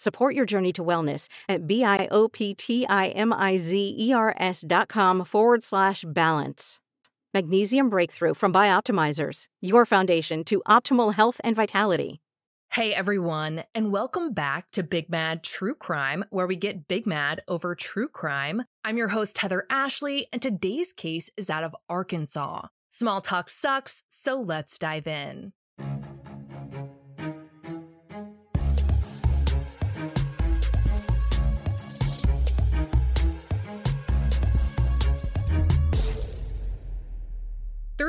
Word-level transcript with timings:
Support 0.00 0.34
your 0.34 0.46
journey 0.46 0.72
to 0.72 0.82
wellness 0.82 1.28
at 1.46 1.66
B-I-O-P-T-I-M-I-Z-E-R-S 1.66 4.64
dot 4.66 4.88
com 4.88 5.24
forward 5.26 5.62
slash 5.62 6.06
balance. 6.08 6.80
Magnesium 7.34 7.90
Breakthrough 7.90 8.32
from 8.32 8.50
Bioptimizers, 8.50 9.44
your 9.60 9.84
foundation 9.84 10.42
to 10.44 10.62
optimal 10.66 11.12
health 11.12 11.38
and 11.44 11.54
vitality. 11.54 12.22
Hey 12.72 12.94
everyone, 12.94 13.64
and 13.74 13.92
welcome 13.92 14.32
back 14.32 14.70
to 14.70 14.82
Big 14.82 15.10
Mad 15.10 15.42
True 15.42 15.74
Crime, 15.74 16.24
where 16.30 16.46
we 16.46 16.56
get 16.56 16.88
big 16.88 17.06
mad 17.06 17.42
over 17.46 17.74
true 17.74 18.08
crime. 18.08 18.62
I'm 18.82 18.96
your 18.96 19.08
host, 19.08 19.36
Heather 19.36 19.66
Ashley, 19.68 20.28
and 20.32 20.40
today's 20.40 20.94
case 20.94 21.28
is 21.36 21.50
out 21.50 21.62
of 21.62 21.76
Arkansas. 21.90 22.68
Small 22.88 23.20
talk 23.20 23.50
sucks, 23.50 24.02
so 24.08 24.40
let's 24.40 24.78
dive 24.78 25.06
in. 25.06 25.52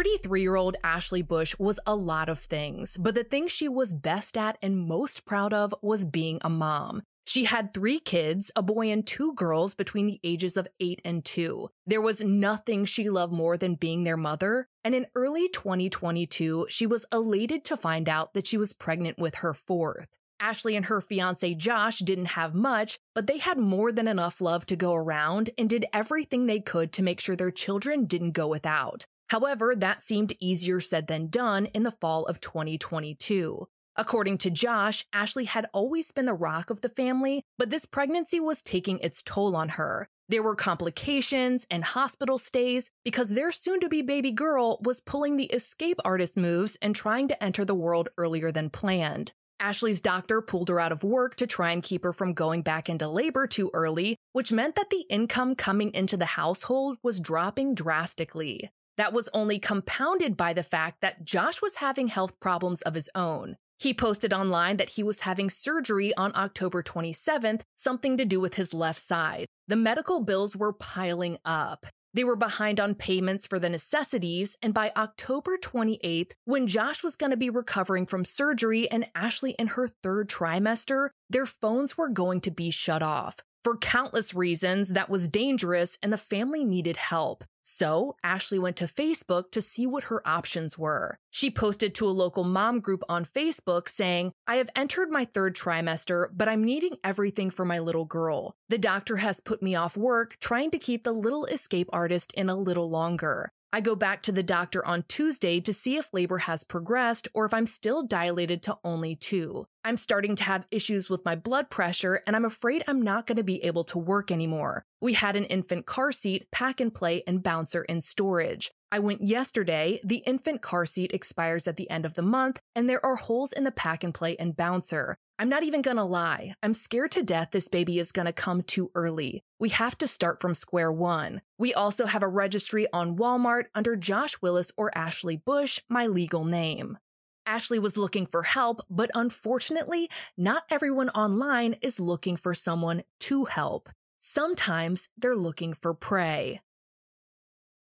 33 0.02 0.42
year 0.42 0.56
old 0.56 0.78
Ashley 0.84 1.22
Bush 1.22 1.54
was 1.60 1.80
a 1.86 1.96
lot 1.96 2.28
of 2.28 2.40
things, 2.40 2.98
but 3.00 3.14
the 3.14 3.24
thing 3.24 3.48
she 3.48 3.70
was 3.70 3.94
best 3.94 4.36
at 4.36 4.58
and 4.60 4.88
most 4.88 5.26
proud 5.26 5.54
of 5.54 5.76
was 5.84 6.06
being 6.06 6.40
a 6.42 6.50
mom. 6.50 7.04
She 7.24 7.44
had 7.44 7.72
three 7.72 8.00
kids, 8.00 8.50
a 8.56 8.64
boy 8.64 8.90
and 8.90 9.06
two 9.06 9.36
girls 9.36 9.76
between 9.76 10.08
the 10.08 10.20
ages 10.24 10.58
of 10.58 10.68
eight 10.80 11.02
and 11.06 11.24
two. 11.24 11.70
There 11.86 12.02
was 12.02 12.20
nothing 12.20 12.84
she 12.86 13.12
loved 13.12 13.32
more 13.32 13.58
than 13.58 13.76
being 13.76 14.04
their 14.04 14.18
mother. 14.18 14.70
And 14.84 14.96
in 14.96 15.06
early 15.14 15.48
2022, 15.50 16.66
she 16.68 16.88
was 16.88 17.06
elated 17.14 17.64
to 17.66 17.78
find 17.78 18.10
out 18.10 18.34
that 18.34 18.48
she 18.48 18.58
was 18.58 18.74
pregnant 18.74 19.20
with 19.20 19.36
her 19.36 19.54
fourth. 19.54 20.08
Ashley 20.40 20.76
and 20.76 20.88
her 20.88 21.00
fiance 21.00 21.54
Josh 21.54 22.00
didn't 22.00 22.34
have 22.34 22.56
much, 22.56 22.98
but 23.14 23.28
they 23.28 23.38
had 23.38 23.60
more 23.60 23.92
than 23.92 24.08
enough 24.08 24.42
love 24.42 24.66
to 24.66 24.76
go 24.76 24.96
around 24.96 25.52
and 25.60 25.70
did 25.70 25.86
everything 25.94 26.48
they 26.48 26.60
could 26.60 26.92
to 26.94 27.04
make 27.04 27.22
sure 27.22 27.36
their 27.36 27.52
children 27.52 28.06
didn't 28.06 28.32
go 28.32 28.48
without. 28.48 29.06
However, 29.32 29.74
that 29.78 30.04
seemed 30.04 30.36
easier 30.42 30.82
said 30.82 31.08
than 31.08 31.28
done 31.28 31.68
in 31.68 31.84
the 31.84 31.92
fall 31.92 32.26
of 32.26 32.42
2022. 32.42 33.66
According 33.96 34.38
to 34.40 34.50
Josh, 34.50 35.06
Ashley 35.14 35.46
had 35.46 35.70
always 35.74 36.12
been 36.12 36.26
the 36.26 36.34
rock 36.34 36.70
of 36.70 36.82
the 36.82 36.90
family, 36.90 37.46
but 37.58 37.70
this 37.70 37.86
pregnancy 37.86 38.42
was 38.42 38.62
taking 38.62 39.00
its 39.00 39.24
toll 39.24 39.56
on 39.56 39.70
her. 39.80 40.09
There 40.28 40.44
were 40.44 40.56
complications 40.58 41.66
and 41.72 41.86
hospital 41.86 42.40
stays 42.40 42.92
because 43.06 43.30
their 43.30 43.53
soon 43.53 43.80
to 43.80 43.88
be 43.88 44.02
baby 44.02 44.34
girl 44.34 44.81
was 44.84 45.00
pulling 45.00 45.38
the 45.38 45.46
escape 45.46 46.02
artist 46.03 46.36
moves 46.36 46.78
and 46.81 46.94
trying 46.94 47.30
to 47.30 47.42
enter 47.42 47.63
the 47.63 47.74
world 47.74 48.09
earlier 48.18 48.52
than 48.52 48.69
planned. 48.69 49.31
Ashley's 49.62 50.02
doctor 50.02 50.42
pulled 50.42 50.68
her 50.68 50.81
out 50.81 50.92
of 50.92 51.06
work 51.06 51.38
to 51.38 51.48
try 51.48 51.72
and 51.72 51.81
keep 51.81 52.03
her 52.03 52.12
from 52.12 52.34
going 52.34 52.63
back 52.63 52.90
into 52.90 53.08
labor 53.08 53.48
too 53.48 53.72
early, 53.74 54.18
which 54.34 54.52
meant 54.52 54.75
that 54.75 54.90
the 54.90 55.06
income 55.09 55.56
coming 55.56 55.94
into 55.94 56.18
the 56.18 56.25
household 56.25 56.98
was 57.02 57.22
dropping 57.22 57.75
drastically. 57.75 58.72
That 58.97 59.13
was 59.13 59.29
only 59.34 59.59
compounded 59.59 60.35
by 60.38 60.53
the 60.53 60.63
fact 60.63 61.02
that 61.02 61.24
Josh 61.24 61.62
was 61.62 61.75
having 61.75 62.09
health 62.09 62.40
problems 62.40 62.81
of 62.81 62.94
his 62.94 63.09
own. 63.16 63.57
He 63.79 63.94
posted 63.96 64.31
online 64.31 64.78
that 64.78 64.91
he 64.91 65.02
was 65.02 65.22
having 65.22 65.50
surgery 65.50 66.16
on 66.16 66.31
October 66.35 66.84
27th, 66.84 67.62
something 67.75 68.16
to 68.18 68.25
do 68.25 68.40
with 68.40 68.53
his 68.53 68.75
left 68.75 69.01
side. 69.01 69.47
The 69.68 69.75
medical 69.75 70.19
bills 70.19 70.56
were 70.56 70.74
piling 70.74 71.40
up. 71.44 71.88
They 72.13 72.24
were 72.24 72.35
behind 72.35 72.80
on 72.80 72.94
payments 72.94 73.47
for 73.47 73.57
the 73.57 73.69
necessities, 73.69 74.57
and 74.62 74.74
by 74.74 74.91
October 74.96 75.57
28th, 75.57 76.31
when 76.46 76.68
Josh 76.68 77.03
was 77.03 77.16
going 77.16 77.31
to 77.31 77.38
be 77.38 77.50
recovering 77.50 78.06
from 78.06 78.25
surgery 78.25 78.91
and 78.91 79.09
Ashley 79.16 79.56
in 79.57 79.68
her 79.68 79.88
third 79.88 80.30
trimester, 80.30 81.09
their 81.30 81.46
phones 81.46 81.97
were 81.97 82.09
going 82.09 82.41
to 82.41 82.51
be 82.51 82.69
shut 82.69 83.01
off. 83.01 83.38
For 83.63 83.78
countless 83.78 84.34
reasons, 84.34 84.90
that 84.90 85.09
was 85.09 85.28
dangerous 85.28 85.97
and 86.03 86.12
the 86.12 86.18
family 86.18 86.66
needed 86.66 86.97
help. 86.97 87.46
So, 87.64 88.16
Ashley 88.24 88.60
went 88.60 88.76
to 88.78 88.86
Facebook 88.86 89.52
to 89.52 89.62
see 89.62 89.86
what 89.86 90.06
her 90.06 90.26
options 90.28 90.78
were. 90.78 91.18
She 91.30 91.50
posted 91.50 91.94
to 91.96 92.08
a 92.08 92.10
local 92.10 92.44
mom 92.44 92.80
group 92.80 93.04
on 93.08 93.26
Facebook 93.26 93.88
saying, 93.88 94.34
I 94.48 94.56
have 94.56 94.70
entered 94.76 95.10
my 95.10 95.26
third 95.26 95.56
trimester, 95.56 96.28
but 96.34 96.50
I'm 96.50 96.64
needing 96.64 96.98
everything 97.04 97.50
for 97.50 97.66
my 97.66 97.80
little 97.80 98.06
girl. 98.06 98.56
The 98.70 98.78
doctor 98.78 99.18
has 99.18 99.40
put 99.40 99.62
me 99.62 99.76
off 99.76 99.96
work 99.96 100.38
trying 100.40 100.72
to 100.72 100.80
keep 100.80 101.04
the 101.04 101.12
little 101.12 101.46
escape 101.46 101.90
artist 101.94 102.32
in 102.34 102.50
a 102.50 102.56
little 102.56 102.90
longer. 102.90 103.52
I 103.74 103.80
go 103.80 103.96
back 103.96 104.22
to 104.24 104.34
the 104.34 104.44
doctor 104.44 104.86
on 104.86 105.06
Tuesday 105.08 105.62
to 105.62 105.74
see 105.74 105.96
if 105.96 106.14
labor 106.14 106.40
has 106.40 106.66
progressed 106.66 107.30
or 107.34 107.46
if 107.46 107.54
I'm 107.54 107.66
still 107.66 108.04
dilated 108.04 108.62
to 108.64 108.78
only 108.84 109.16
two. 109.16 109.66
I'm 109.86 109.96
starting 109.96 110.36
to 110.36 110.44
have 110.44 110.68
issues 110.72 111.09
with 111.09 111.24
my 111.24 111.36
blood 111.36 111.70
pressure 111.70 112.22
and 112.28 112.36
I'm 112.36 112.44
afraid 112.44 112.84
I'm 112.86 113.02
not 113.02 113.28
going 113.28 113.38
to 113.38 113.44
be 113.44 113.64
able 113.64 113.86
to 113.86 113.98
work 113.98 114.30
anymore. 114.30 114.84
We 115.00 115.14
had 115.14 115.38
an 115.38 115.46
infant 115.46 115.86
car 115.86 116.12
seat, 116.12 116.52
pack 116.52 116.81
and 116.81 116.94
play, 116.94 117.24
and 117.26 117.42
bouncer 117.42 117.84
in 117.84 118.02
storage. 118.02 118.72
I 118.92 119.00
went 119.00 119.22
yesterday. 119.24 120.02
The 120.04 120.18
infant 120.18 120.62
car 120.62 120.86
seat 120.86 121.14
expires 121.14 121.66
at 121.66 121.78
the 121.78 121.90
end 121.90 122.06
of 122.06 122.16
the 122.16 122.22
month, 122.22 122.60
and 122.76 122.90
there 122.90 123.04
are 123.06 123.16
holes 123.16 123.54
in 123.54 123.64
the 123.64 123.72
pack 123.72 124.04
and 124.04 124.14
play 124.14 124.36
and 124.36 124.54
bouncer. 124.54 125.18
I'm 125.41 125.50
not 125.50 125.63
even 125.63 125.81
gonna 125.81 126.06
lie, 126.06 126.53
I'm 126.62 126.75
scared 126.75 127.13
to 127.13 127.24
death 127.24 127.50
this 127.52 127.68
baby 127.68 127.97
is 127.97 128.12
gonna 128.12 128.31
come 128.31 128.62
too 128.62 128.91
early. 128.94 129.44
We 129.59 129.69
have 129.69 129.97
to 129.97 130.06
start 130.06 130.40
from 130.40 130.53
square 130.53 130.91
one. 130.91 131.41
We 131.57 131.74
also 131.74 132.06
have 132.06 132.22
a 132.22 132.28
registry 132.28 132.85
on 132.94 133.18
Walmart 133.18 133.63
under 133.74 133.96
Josh 133.96 134.40
Willis 134.44 134.72
or 134.78 134.96
Ashley 134.96 135.38
Bush, 135.38 135.80
my 135.90 136.06
legal 136.06 136.46
name. 136.46 137.00
Ashley 137.47 137.80
was 137.80 137.97
looking 137.97 138.28
for 138.28 138.44
help, 138.44 138.81
but 138.88 139.09
unfortunately, 139.16 140.12
not 140.38 140.66
everyone 140.69 141.09
online 141.09 141.75
is 141.81 142.00
looking 142.00 142.38
for 142.38 142.53
someone 142.53 143.01
to 143.22 143.46
help. 143.46 143.90
Sometimes 144.19 145.09
they're 145.18 145.35
looking 145.35 145.74
for 145.74 145.96
prey. 145.96 146.62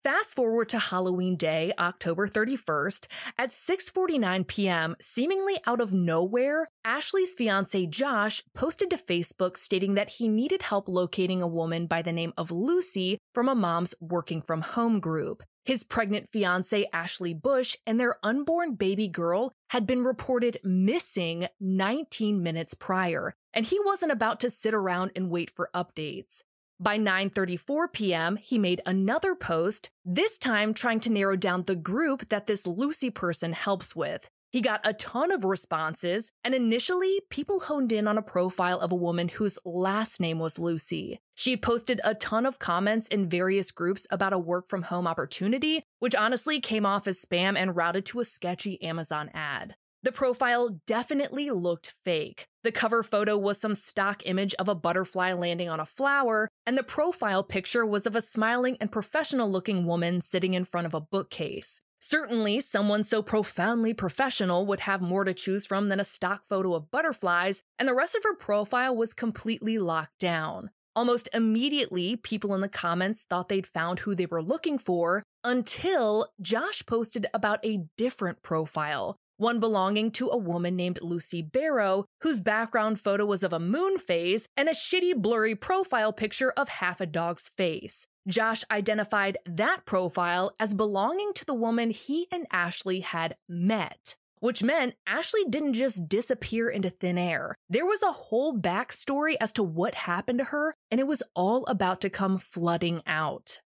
Fast 0.05 0.37
forward 0.37 0.69
to 0.69 0.79
Halloween 0.79 1.35
Day, 1.35 1.73
October 1.77 2.29
31st, 2.29 3.09
at 3.37 3.51
6:49 3.51 4.47
p.m., 4.47 4.97
seemingly 5.01 5.59
out 5.67 5.81
of 5.81 5.93
nowhere, 5.93 6.69
Ashley's 6.85 7.35
fiance 7.35 7.85
Josh 7.87 8.45
posted 8.55 8.91
to 8.91 8.97
Facebook 8.97 9.57
stating 9.57 9.95
that 9.95 10.11
he 10.11 10.29
needed 10.29 10.63
help 10.63 10.89
locating 10.89 11.43
a 11.43 11.49
woman 11.49 11.87
by 11.87 12.03
the 12.03 12.13
name 12.13 12.33
of 12.37 12.53
Lucy 12.53 13.19
from 13.35 13.49
a 13.49 13.57
mom's 13.57 13.93
working 14.01 14.41
from 14.41 14.61
home 14.61 15.01
group. 15.01 15.43
His 15.65 15.83
pregnant 15.83 16.29
fiance 16.33 16.89
Ashley 16.93 17.35
Bush 17.35 17.77
and 17.85 17.99
their 17.99 18.19
unborn 18.23 18.77
baby 18.77 19.09
girl 19.09 19.53
had 19.71 19.85
been 19.85 20.05
reported 20.05 20.61
missing 20.63 21.49
19 21.61 22.41
minutes 22.41 22.73
prior, 22.73 23.35
and 23.53 23.67
he 23.67 23.81
wasn't 23.85 24.13
about 24.13 24.39
to 24.41 24.49
sit 24.49 24.73
around 24.73 25.11
and 25.17 25.29
wait 25.29 25.51
for 25.51 25.69
updates. 25.75 26.43
By 26.81 26.97
9:34 26.97 27.93
p.m., 27.93 28.37
he 28.37 28.57
made 28.57 28.83
another 28.87 29.35
post, 29.35 29.91
this 30.05 30.39
time 30.39 30.73
trying 30.73 31.01
to 31.01 31.11
narrow 31.11 31.35
down 31.35 31.65
the 31.65 31.75
group 31.75 32.29
that 32.29 32.47
this 32.47 32.69
Lucy 32.69 33.11
person 33.11 33.53
helps 33.53 33.97
with. 33.97 34.31
He 34.51 34.61
got 34.61 34.87
a 34.87 34.93
ton 34.93 35.33
of 35.33 35.45
responses, 35.45 36.31
and 36.45 36.55
initially, 36.55 37.21
people 37.31 37.61
honed 37.61 37.91
in 37.91 38.07
on 38.07 38.17
a 38.17 38.23
profile 38.23 38.79
of 38.79 38.93
a 38.93 38.97
woman 38.97 39.29
whose 39.29 39.59
last 39.65 40.21
name 40.21 40.39
was 40.39 40.61
Lucy. 40.61 41.19
She 41.35 41.57
posted 41.57 42.01
a 42.05 42.15
ton 42.15 42.47
of 42.47 42.61
comments 42.61 43.09
in 43.09 43.29
various 43.29 43.73
groups 43.73 44.07
about 44.09 44.33
a 44.33 44.39
work 44.39 44.69
from 44.69 44.83
home 44.83 45.09
opportunity, 45.09 45.83
which 45.99 46.15
honestly 46.15 46.61
came 46.61 46.87
off 46.87 47.09
as 47.09 47.23
spam 47.23 47.59
and 47.59 47.75
routed 47.75 48.07
to 48.07 48.21
a 48.21 48.25
sketchy 48.25 48.81
Amazon 48.81 49.31
ad. 49.35 49.75
The 50.09 50.13
profile 50.13 50.81
definitely 50.87 51.51
looked 51.51 51.93
fake. 52.03 52.47
The 52.65 52.73
cover 52.73 53.03
photo 53.03 53.37
was 53.37 53.61
some 53.61 53.75
stock 53.75 54.23
image 54.25 54.55
of 54.55 54.67
a 54.67 54.75
butterfly 54.75 55.35
landing 55.35 55.69
on 55.69 55.81
a 55.81 55.85
flower, 55.85 56.49
and 56.65 56.79
the 56.79 56.83
profile 56.83 57.43
picture 57.43 57.85
was 57.85 58.07
of 58.07 58.17
a 58.17 58.23
smiling 58.23 58.79
and 58.81 58.91
professional 58.91 59.51
looking 59.51 59.85
woman 59.85 60.23
sitting 60.23 60.55
in 60.55 60.65
front 60.65 60.87
of 60.87 60.95
a 60.95 61.03
bookcase. 61.03 61.83
Certainly, 62.01 62.61
someone 62.61 63.05
so 63.05 63.21
profoundly 63.21 63.93
professional 63.93 64.65
would 64.65 64.81
have 64.81 65.03
more 65.03 65.25
to 65.25 65.35
choose 65.35 65.67
from 65.67 65.91
than 65.91 66.01
a 66.01 66.05
stock 66.05 66.47
photo 66.47 66.73
of 66.73 66.91
butterflies, 66.91 67.63
and 67.79 67.87
the 67.87 67.93
rest 67.93 68.15
of 68.17 68.23
her 68.23 68.35
profile 68.35 68.97
was 68.97 69.13
completely 69.13 69.77
locked 69.77 70.19
down. 70.19 70.71
Almost 70.97 71.29
immediately, 71.35 72.17
people 72.17 72.55
in 72.55 72.63
the 72.63 72.69
comments 72.71 73.27
thought 73.29 73.51
they'd 73.51 73.67
found 73.67 73.99
who 73.99 74.15
they 74.15 74.25
were 74.25 74.43
looking 74.43 74.79
for 74.79 75.23
until 75.45 76.29
Josh 76.41 76.83
posted 76.87 77.27
about 77.35 77.63
a 77.63 77.85
different 77.99 78.43
profile, 78.43 79.15
one 79.39 79.59
belonging 79.61 80.11
to 80.11 80.29
a 80.29 80.37
woman 80.37 80.77
named 80.77 80.99
Lucy 81.01 81.41
Barrow, 81.41 82.05
whose 82.21 82.41
background 82.41 83.01
photo 83.01 83.25
was 83.25 83.43
of 83.43 83.53
a 83.53 83.59
moon 83.59 83.97
phase 83.97 84.47
and 84.57 84.69
a 84.69 84.73
shitty, 84.73 85.17
blurry 85.17 85.55
profile 85.55 86.13
picture 86.13 86.53
of 86.57 86.69
half 86.69 87.01
a 87.01 87.07
dog's 87.07 87.49
face. 87.49 88.07
Josh 88.29 88.63
identified 88.71 89.39
that 89.47 89.87
profile 89.87 90.53
as 90.61 90.75
belonging 90.75 91.33
to 91.35 91.47
the 91.47 91.55
woman 91.55 91.91
he 91.91 92.27
and 92.31 92.47
Ashley 92.53 93.01
had 93.01 93.37
met. 93.49 94.17
Which 94.41 94.63
meant 94.63 94.95
Ashley 95.07 95.45
didn't 95.49 95.73
just 95.73 96.09
disappear 96.09 96.69
into 96.69 96.91
thin 96.91 97.19
air. 97.19 97.57
There 97.69 97.87
was 97.87 98.05
a 98.05 98.13
whole 98.13 98.57
backstory 98.57 99.35
as 99.41 99.53
to 99.55 99.65
what 99.65 99.95
happened 99.95 100.39
to 100.39 100.45
her, 100.45 100.75
and 100.91 101.01
it 101.01 101.09
was 101.09 101.25
all 101.35 101.65
about 101.67 102.01
to 102.03 102.11
come 102.11 102.39
flooding 102.39 103.03
out. 103.05 103.61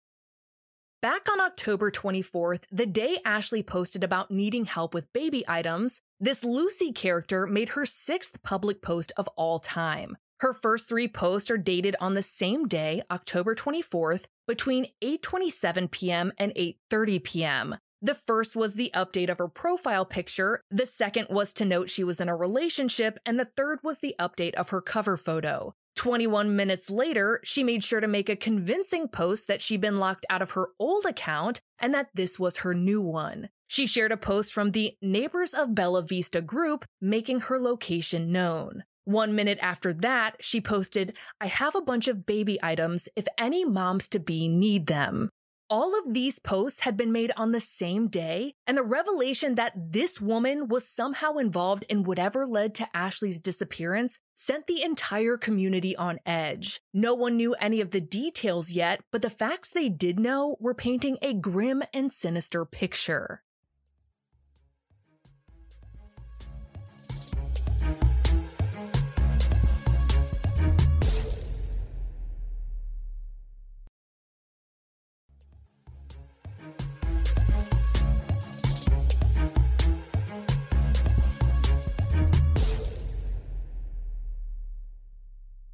Back 1.02 1.28
on 1.28 1.40
October 1.40 1.90
24th, 1.90 2.60
the 2.70 2.86
day 2.86 3.18
Ashley 3.24 3.64
posted 3.64 4.04
about 4.04 4.30
needing 4.30 4.66
help 4.66 4.94
with 4.94 5.12
baby 5.12 5.44
items, 5.48 6.00
this 6.20 6.44
Lucy 6.44 6.92
character 6.92 7.44
made 7.44 7.70
her 7.70 7.84
sixth 7.84 8.40
public 8.44 8.80
post 8.80 9.10
of 9.16 9.26
all 9.34 9.58
time. 9.58 10.16
Her 10.38 10.52
first 10.52 10.88
three 10.88 11.08
posts 11.08 11.50
are 11.50 11.58
dated 11.58 11.96
on 11.98 12.14
the 12.14 12.22
same 12.22 12.68
day, 12.68 13.02
October 13.10 13.56
24th, 13.56 14.26
between 14.46 14.86
8:27 15.02 15.90
p.m. 15.90 16.32
and 16.38 16.54
8:30 16.54 17.24
p.m. 17.24 17.76
The 18.04 18.14
first 18.16 18.56
was 18.56 18.74
the 18.74 18.90
update 18.94 19.30
of 19.30 19.38
her 19.38 19.46
profile 19.46 20.04
picture, 20.04 20.60
the 20.72 20.86
second 20.86 21.28
was 21.30 21.52
to 21.52 21.64
note 21.64 21.88
she 21.88 22.02
was 22.02 22.20
in 22.20 22.28
a 22.28 22.34
relationship, 22.34 23.16
and 23.24 23.38
the 23.38 23.48
third 23.56 23.78
was 23.84 24.00
the 24.00 24.16
update 24.18 24.54
of 24.54 24.70
her 24.70 24.80
cover 24.80 25.16
photo. 25.16 25.72
21 25.94 26.56
minutes 26.56 26.90
later, 26.90 27.38
she 27.44 27.62
made 27.62 27.84
sure 27.84 28.00
to 28.00 28.08
make 28.08 28.28
a 28.28 28.34
convincing 28.34 29.06
post 29.06 29.46
that 29.46 29.62
she'd 29.62 29.80
been 29.80 30.00
locked 30.00 30.26
out 30.28 30.42
of 30.42 30.52
her 30.52 30.70
old 30.80 31.04
account 31.04 31.60
and 31.78 31.94
that 31.94 32.08
this 32.12 32.40
was 32.40 32.58
her 32.58 32.74
new 32.74 33.00
one. 33.00 33.50
She 33.68 33.86
shared 33.86 34.10
a 34.10 34.16
post 34.16 34.52
from 34.52 34.72
the 34.72 34.96
Neighbors 35.00 35.54
of 35.54 35.74
Bella 35.74 36.02
Vista 36.02 36.40
group 36.40 36.84
making 37.00 37.42
her 37.42 37.58
location 37.60 38.32
known. 38.32 38.82
One 39.04 39.34
minute 39.34 39.58
after 39.62 39.92
that, 39.94 40.36
she 40.40 40.60
posted, 40.60 41.16
I 41.40 41.46
have 41.46 41.76
a 41.76 41.80
bunch 41.80 42.08
of 42.08 42.26
baby 42.26 42.58
items 42.62 43.08
if 43.14 43.26
any 43.38 43.64
moms 43.64 44.08
to 44.08 44.18
be 44.18 44.48
need 44.48 44.88
them. 44.88 45.30
All 45.72 45.98
of 45.98 46.12
these 46.12 46.38
posts 46.38 46.80
had 46.80 46.98
been 46.98 47.12
made 47.12 47.32
on 47.34 47.52
the 47.52 47.60
same 47.60 48.08
day, 48.08 48.52
and 48.66 48.76
the 48.76 48.82
revelation 48.82 49.54
that 49.54 49.72
this 49.92 50.20
woman 50.20 50.68
was 50.68 50.86
somehow 50.86 51.38
involved 51.38 51.86
in 51.88 52.02
whatever 52.02 52.46
led 52.46 52.74
to 52.74 52.88
Ashley's 52.94 53.40
disappearance 53.40 54.18
sent 54.34 54.66
the 54.66 54.82
entire 54.82 55.38
community 55.38 55.96
on 55.96 56.20
edge. 56.26 56.82
No 56.92 57.14
one 57.14 57.38
knew 57.38 57.54
any 57.54 57.80
of 57.80 57.90
the 57.90 58.02
details 58.02 58.70
yet, 58.70 59.00
but 59.10 59.22
the 59.22 59.30
facts 59.30 59.70
they 59.70 59.88
did 59.88 60.20
know 60.20 60.56
were 60.60 60.74
painting 60.74 61.16
a 61.22 61.32
grim 61.32 61.82
and 61.94 62.12
sinister 62.12 62.66
picture. 62.66 63.42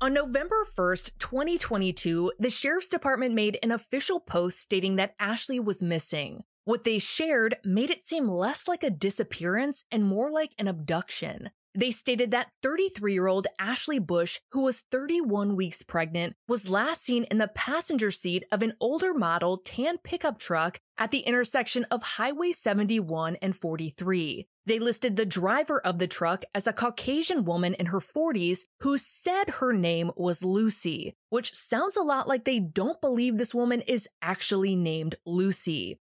On 0.08 0.14
November 0.14 0.64
1st, 0.64 1.18
2022, 1.18 2.32
the 2.38 2.48
Sheriff's 2.48 2.88
Department 2.88 3.34
made 3.34 3.58
an 3.62 3.70
official 3.70 4.20
post 4.20 4.58
stating 4.58 4.96
that 4.96 5.14
Ashley 5.20 5.60
was 5.60 5.82
missing. 5.82 6.44
What 6.64 6.84
they 6.84 6.98
shared 6.98 7.58
made 7.62 7.90
it 7.90 8.08
seem 8.08 8.26
less 8.26 8.66
like 8.66 8.82
a 8.82 8.88
disappearance 8.88 9.84
and 9.92 10.06
more 10.06 10.30
like 10.30 10.52
an 10.58 10.66
abduction. 10.66 11.50
They 11.78 11.92
stated 11.92 12.32
that 12.32 12.50
33 12.64 13.12
year 13.12 13.28
old 13.28 13.46
Ashley 13.56 14.00
Bush, 14.00 14.40
who 14.50 14.62
was 14.62 14.82
31 14.90 15.54
weeks 15.54 15.84
pregnant, 15.84 16.34
was 16.48 16.68
last 16.68 17.04
seen 17.04 17.22
in 17.30 17.38
the 17.38 17.46
passenger 17.46 18.10
seat 18.10 18.42
of 18.50 18.62
an 18.62 18.72
older 18.80 19.14
model 19.14 19.58
tan 19.58 19.98
pickup 19.98 20.40
truck 20.40 20.80
at 20.98 21.12
the 21.12 21.20
intersection 21.20 21.84
of 21.84 22.02
Highway 22.02 22.50
71 22.50 23.36
and 23.36 23.54
43. 23.54 24.48
They 24.66 24.78
listed 24.80 25.14
the 25.14 25.24
driver 25.24 25.80
of 25.80 26.00
the 26.00 26.08
truck 26.08 26.44
as 26.52 26.66
a 26.66 26.72
Caucasian 26.72 27.44
woman 27.44 27.74
in 27.74 27.86
her 27.86 28.00
40s 28.00 28.64
who 28.80 28.98
said 28.98 29.48
her 29.48 29.72
name 29.72 30.10
was 30.16 30.44
Lucy, 30.44 31.14
which 31.30 31.54
sounds 31.54 31.96
a 31.96 32.02
lot 32.02 32.26
like 32.26 32.44
they 32.44 32.58
don't 32.58 33.00
believe 33.00 33.38
this 33.38 33.54
woman 33.54 33.82
is 33.82 34.08
actually 34.20 34.74
named 34.74 35.14
Lucy. 35.24 36.00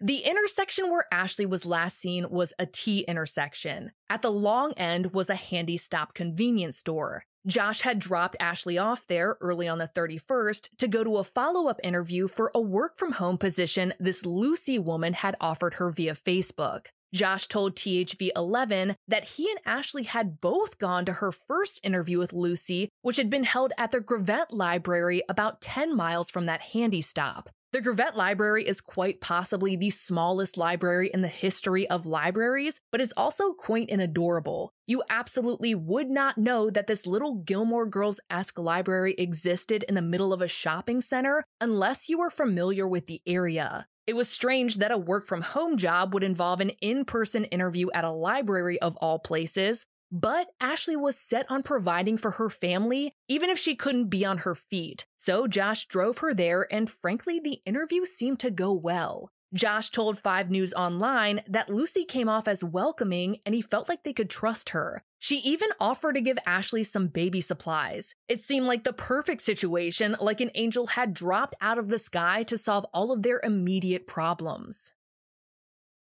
The 0.00 0.18
intersection 0.18 0.90
where 0.90 1.06
Ashley 1.10 1.46
was 1.46 1.64
last 1.64 1.98
seen 1.98 2.28
was 2.28 2.52
a 2.58 2.66
T 2.66 3.00
intersection. 3.08 3.92
At 4.10 4.20
the 4.20 4.30
long 4.30 4.74
end 4.74 5.14
was 5.14 5.30
a 5.30 5.34
handy 5.34 5.78
stop 5.78 6.12
convenience 6.12 6.76
store. 6.76 7.24
Josh 7.46 7.80
had 7.80 7.98
dropped 7.98 8.36
Ashley 8.38 8.76
off 8.76 9.06
there 9.06 9.38
early 9.40 9.66
on 9.66 9.78
the 9.78 9.88
31st 9.88 10.68
to 10.76 10.88
go 10.88 11.02
to 11.02 11.16
a 11.16 11.24
follow 11.24 11.70
up 11.70 11.80
interview 11.82 12.28
for 12.28 12.50
a 12.54 12.60
work 12.60 12.98
from 12.98 13.12
home 13.12 13.38
position 13.38 13.94
this 13.98 14.26
Lucy 14.26 14.78
woman 14.78 15.14
had 15.14 15.34
offered 15.40 15.74
her 15.74 15.90
via 15.90 16.14
Facebook. 16.14 16.88
Josh 17.14 17.46
told 17.46 17.74
THV 17.74 18.28
11 18.36 18.96
that 19.08 19.24
he 19.24 19.48
and 19.48 19.60
Ashley 19.64 20.02
had 20.02 20.42
both 20.42 20.76
gone 20.78 21.06
to 21.06 21.14
her 21.14 21.32
first 21.32 21.80
interview 21.82 22.18
with 22.18 22.34
Lucy, 22.34 22.90
which 23.00 23.16
had 23.16 23.30
been 23.30 23.44
held 23.44 23.72
at 23.78 23.92
the 23.92 24.00
Gravette 24.00 24.52
Library 24.52 25.22
about 25.26 25.62
10 25.62 25.96
miles 25.96 26.28
from 26.28 26.44
that 26.44 26.60
handy 26.60 27.00
stop. 27.00 27.48
The 27.76 27.82
Gravette 27.82 28.16
Library 28.16 28.66
is 28.66 28.80
quite 28.80 29.20
possibly 29.20 29.76
the 29.76 29.90
smallest 29.90 30.56
library 30.56 31.10
in 31.12 31.20
the 31.20 31.28
history 31.28 31.86
of 31.90 32.06
libraries, 32.06 32.80
but 32.90 33.02
is 33.02 33.12
also 33.18 33.52
quaint 33.52 33.90
and 33.90 34.00
adorable. 34.00 34.72
You 34.86 35.02
absolutely 35.10 35.74
would 35.74 36.08
not 36.08 36.38
know 36.38 36.70
that 36.70 36.86
this 36.86 37.06
little 37.06 37.34
Gilmore 37.34 37.84
Girls 37.84 38.18
esque 38.30 38.58
library 38.58 39.14
existed 39.18 39.84
in 39.90 39.94
the 39.94 40.00
middle 40.00 40.32
of 40.32 40.40
a 40.40 40.48
shopping 40.48 41.02
center 41.02 41.44
unless 41.60 42.08
you 42.08 42.16
were 42.16 42.30
familiar 42.30 42.88
with 42.88 43.08
the 43.08 43.20
area. 43.26 43.86
It 44.06 44.16
was 44.16 44.30
strange 44.30 44.76
that 44.76 44.90
a 44.90 44.96
work 44.96 45.26
from 45.26 45.42
home 45.42 45.76
job 45.76 46.14
would 46.14 46.24
involve 46.24 46.62
an 46.62 46.70
in 46.80 47.04
person 47.04 47.44
interview 47.44 47.90
at 47.92 48.04
a 48.04 48.10
library 48.10 48.80
of 48.80 48.96
all 49.02 49.18
places, 49.18 49.84
but 50.10 50.48
Ashley 50.60 50.96
was 50.96 51.18
set 51.18 51.50
on 51.50 51.62
providing 51.62 52.16
for 52.16 52.32
her 52.32 52.50
family, 52.50 53.12
even 53.28 53.50
if 53.50 53.58
she 53.58 53.74
couldn't 53.74 54.08
be 54.08 54.24
on 54.24 54.38
her 54.38 54.54
feet. 54.54 55.06
So 55.16 55.46
Josh 55.46 55.86
drove 55.86 56.18
her 56.18 56.34
there, 56.34 56.66
and 56.72 56.90
frankly, 56.90 57.40
the 57.40 57.60
interview 57.64 58.04
seemed 58.04 58.40
to 58.40 58.50
go 58.50 58.72
well. 58.72 59.30
Josh 59.54 59.90
told 59.90 60.18
5 60.18 60.50
News 60.50 60.74
Online 60.74 61.40
that 61.48 61.70
Lucy 61.70 62.04
came 62.04 62.28
off 62.28 62.48
as 62.48 62.64
welcoming 62.64 63.38
and 63.46 63.54
he 63.54 63.62
felt 63.62 63.88
like 63.88 64.02
they 64.02 64.12
could 64.12 64.28
trust 64.28 64.70
her. 64.70 65.02
She 65.18 65.38
even 65.38 65.70
offered 65.80 66.14
to 66.14 66.20
give 66.20 66.38
Ashley 66.44 66.82
some 66.82 67.06
baby 67.06 67.40
supplies. 67.40 68.14
It 68.28 68.40
seemed 68.40 68.66
like 68.66 68.84
the 68.84 68.92
perfect 68.92 69.42
situation, 69.42 70.16
like 70.20 70.40
an 70.40 70.50
angel 70.56 70.88
had 70.88 71.14
dropped 71.14 71.54
out 71.60 71.78
of 71.78 71.88
the 71.88 71.98
sky 71.98 72.42
to 72.44 72.58
solve 72.58 72.86
all 72.92 73.12
of 73.12 73.22
their 73.22 73.40
immediate 73.42 74.06
problems. 74.06 74.92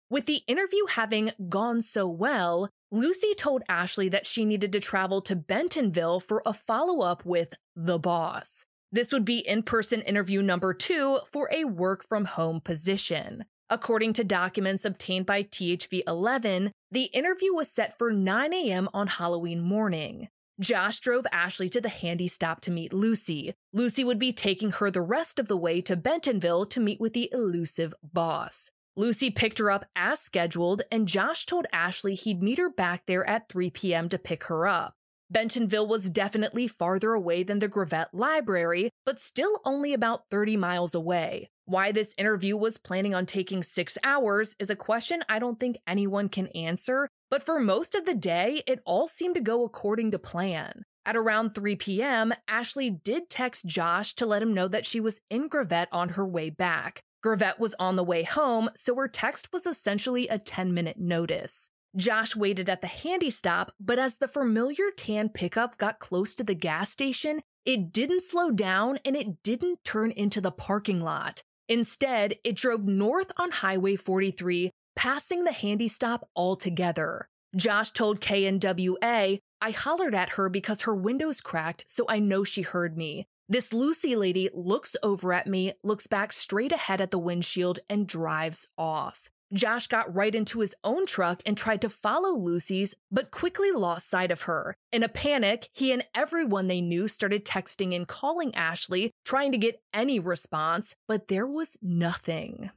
With 0.10 0.26
the 0.26 0.42
interview 0.48 0.86
having 0.90 1.32
gone 1.50 1.82
so 1.82 2.08
well, 2.08 2.70
Lucy 2.94 3.34
told 3.34 3.64
Ashley 3.68 4.08
that 4.10 4.28
she 4.28 4.46
needed 4.46 4.72
to 4.72 4.80
travel 4.80 5.20
to 5.22 5.36
Bentonville 5.36 6.20
for 6.20 6.44
a 6.46 6.54
follow 6.54 7.02
up 7.02 7.26
with 7.26 7.56
the 7.76 7.98
boss. 7.98 8.66
This 8.92 9.12
would 9.12 9.26
be 9.26 9.40
in 9.40 9.64
person 9.64 10.04
interview 10.04 10.44
number 10.44 10.76
two 10.76 11.22
for 11.26 11.50
a 11.52 11.66
work 11.66 12.08
from 12.08 12.26
home 12.26 12.62
position. 12.62 13.46
According 13.68 14.14
to 14.14 14.24
documents 14.24 14.86
obtained 14.86 15.26
by 15.26 15.42
THV 15.42 16.04
11, 16.06 16.72
the 16.92 17.06
interview 17.06 17.52
was 17.52 17.68
set 17.68 17.98
for 17.98 18.12
9 18.12 18.54
a.m. 18.54 18.88
on 18.94 19.08
Halloween 19.08 19.62
morning. 19.62 20.28
Josh 20.60 21.00
drove 21.00 21.26
Ashley 21.32 21.70
to 21.70 21.82
the 21.82 21.90
handy 21.90 22.28
stop 22.28 22.62
to 22.62 22.70
meet 22.70 22.94
Lucy. 22.94 23.56
Lucy 23.74 24.04
would 24.04 24.20
be 24.20 24.32
taking 24.32 24.70
her 24.70 24.92
the 24.92 25.02
rest 25.02 25.40
of 25.40 25.48
the 25.48 25.58
way 25.58 25.82
to 25.82 25.96
Bentonville 25.96 26.68
to 26.68 26.80
meet 26.80 27.02
with 27.02 27.14
the 27.14 27.28
elusive 27.34 27.96
boss. 28.04 28.70
Lucy 28.96 29.32
picked 29.32 29.58
her 29.58 29.72
up 29.72 29.86
as 29.96 30.20
scheduled, 30.20 30.84
and 30.92 31.08
Josh 31.08 31.46
told 31.46 31.66
Ashley 31.74 32.14
he'd 32.14 32.44
meet 32.44 32.60
her 32.60 32.70
back 32.70 33.04
there 33.08 33.28
at 33.28 33.50
3 33.50 33.72
p.m. 33.72 34.08
to 34.10 34.20
pick 34.20 34.46
her 34.46 34.68
up. 34.68 34.94
Bentonville 35.32 35.88
was 35.88 36.12
definitely 36.12 36.68
farther 36.68 37.14
away 37.14 37.42
than 37.42 37.58
the 37.58 37.68
Gravette 37.68 38.10
Library, 38.14 38.92
but 39.04 39.20
still 39.20 39.62
only 39.66 39.94
about 39.94 40.30
30 40.30 40.58
miles 40.58 40.94
away. 40.94 41.50
Why 41.66 41.92
this 41.92 42.14
interview 42.20 42.56
was 42.56 42.78
planning 42.78 43.16
on 43.16 43.26
taking 43.26 43.64
six 43.64 43.98
hours 44.04 44.56
is 44.60 44.70
a 44.70 44.76
question 44.76 45.24
I 45.28 45.40
don't 45.40 45.60
think 45.60 45.78
anyone 45.88 46.30
can 46.30 46.48
answer, 46.48 47.08
but 47.32 47.42
for 47.42 47.60
most 47.60 47.96
of 47.96 48.06
the 48.06 48.14
day, 48.14 48.62
it 48.68 48.82
all 48.86 49.08
seemed 49.08 49.34
to 49.36 49.42
go 49.42 49.64
according 49.64 50.12
to 50.12 50.20
plan. 50.20 50.84
At 51.04 51.16
around 51.16 51.56
3 51.56 51.78
p.m., 51.78 52.34
Ashley 52.48 52.92
did 52.92 53.30
text 53.30 53.66
Josh 53.66 54.14
to 54.16 54.28
let 54.28 54.44
him 54.44 54.54
know 54.54 54.68
that 54.68 54.86
she 54.86 55.00
was 55.00 55.20
in 55.32 55.48
Gravette 55.48 55.90
on 55.92 56.10
her 56.10 56.28
way 56.28 56.52
back. 56.52 57.02
Gravette 57.24 57.58
was 57.58 57.74
on 57.80 57.96
the 57.96 58.04
way 58.04 58.24
home, 58.24 58.70
so 58.76 58.96
her 58.96 59.08
text 59.08 59.54
was 59.54 59.66
essentially 59.66 60.28
a 60.28 60.38
10 60.38 60.74
minute 60.74 61.00
notice. 61.00 61.70
Josh 61.96 62.36
waited 62.36 62.70
at 62.70 62.82
the 62.82 62.88
handy 62.88 63.30
stop, 63.30 63.72
but 63.80 63.98
as 63.98 64.18
the 64.18 64.28
familiar 64.28 64.92
tan 64.98 65.30
pickup 65.30 65.78
got 65.78 66.00
close 66.00 66.36
to 66.36 66.44
the 66.44 66.56
gas 66.56 66.90
station, 66.90 67.42
it 67.66 67.94
didn't 67.94 68.24
slow 68.24 68.52
down 68.52 69.00
and 69.06 69.16
it 69.16 69.42
didn't 69.42 69.84
turn 69.86 70.12
into 70.12 70.42
the 70.42 70.52
parking 70.52 71.00
lot. 71.00 71.44
Instead, 71.70 72.36
it 72.44 72.58
drove 72.58 72.86
north 72.86 73.32
on 73.38 73.52
Highway 73.52 73.96
43, 73.96 74.72
passing 74.96 75.46
the 75.46 75.54
handy 75.54 75.88
stop 75.88 76.28
altogether. 76.36 77.30
Josh 77.56 77.92
told 77.92 78.20
KNWA, 78.20 79.40
I 79.62 79.72
hollered 79.72 80.16
at 80.16 80.32
her 80.32 80.50
because 80.50 80.82
her 80.82 80.96
windows 80.96 81.40
cracked, 81.40 81.86
so 81.88 82.06
I 82.10 82.20
know 82.20 82.44
she 82.44 82.64
heard 82.64 82.98
me. 82.98 83.28
This 83.50 83.74
Lucy 83.74 84.16
lady 84.16 84.50
looks 84.54 84.96
over 85.04 85.34
at 85.34 85.48
me, 85.48 85.74
looks 85.84 86.08
back 86.08 86.32
straight 86.32 86.72
ahead 86.72 87.02
at 87.02 87.12
the 87.12 87.20
windshield, 87.20 87.80
and 87.90 88.08
drives 88.08 88.68
off. 88.78 89.30
Josh 89.54 89.88
got 89.88 90.14
right 90.14 90.34
into 90.34 90.62
his 90.62 90.74
own 90.84 91.06
truck 91.06 91.42
and 91.46 91.56
tried 91.56 91.82
to 91.82 91.90
follow 91.90 92.36
Lucy's, 92.36 92.96
but 93.12 93.30
quickly 93.32 93.72
lost 93.72 94.10
sight 94.10 94.32
of 94.32 94.44
her. 94.44 94.76
In 94.92 95.04
a 95.04 95.10
panic, 95.10 95.70
he 95.74 95.92
and 95.92 96.06
everyone 96.16 96.68
they 96.68 96.82
knew 96.82 97.08
started 97.08 97.46
texting 97.46 97.96
and 97.96 98.08
calling 98.08 98.56
Ashley, 98.56 99.12
trying 99.26 99.52
to 99.52 99.58
get 99.58 99.82
any 99.94 100.20
response, 100.20 100.96
but 101.08 101.28
there 101.28 101.46
was 101.46 101.78
nothing. 101.82 102.72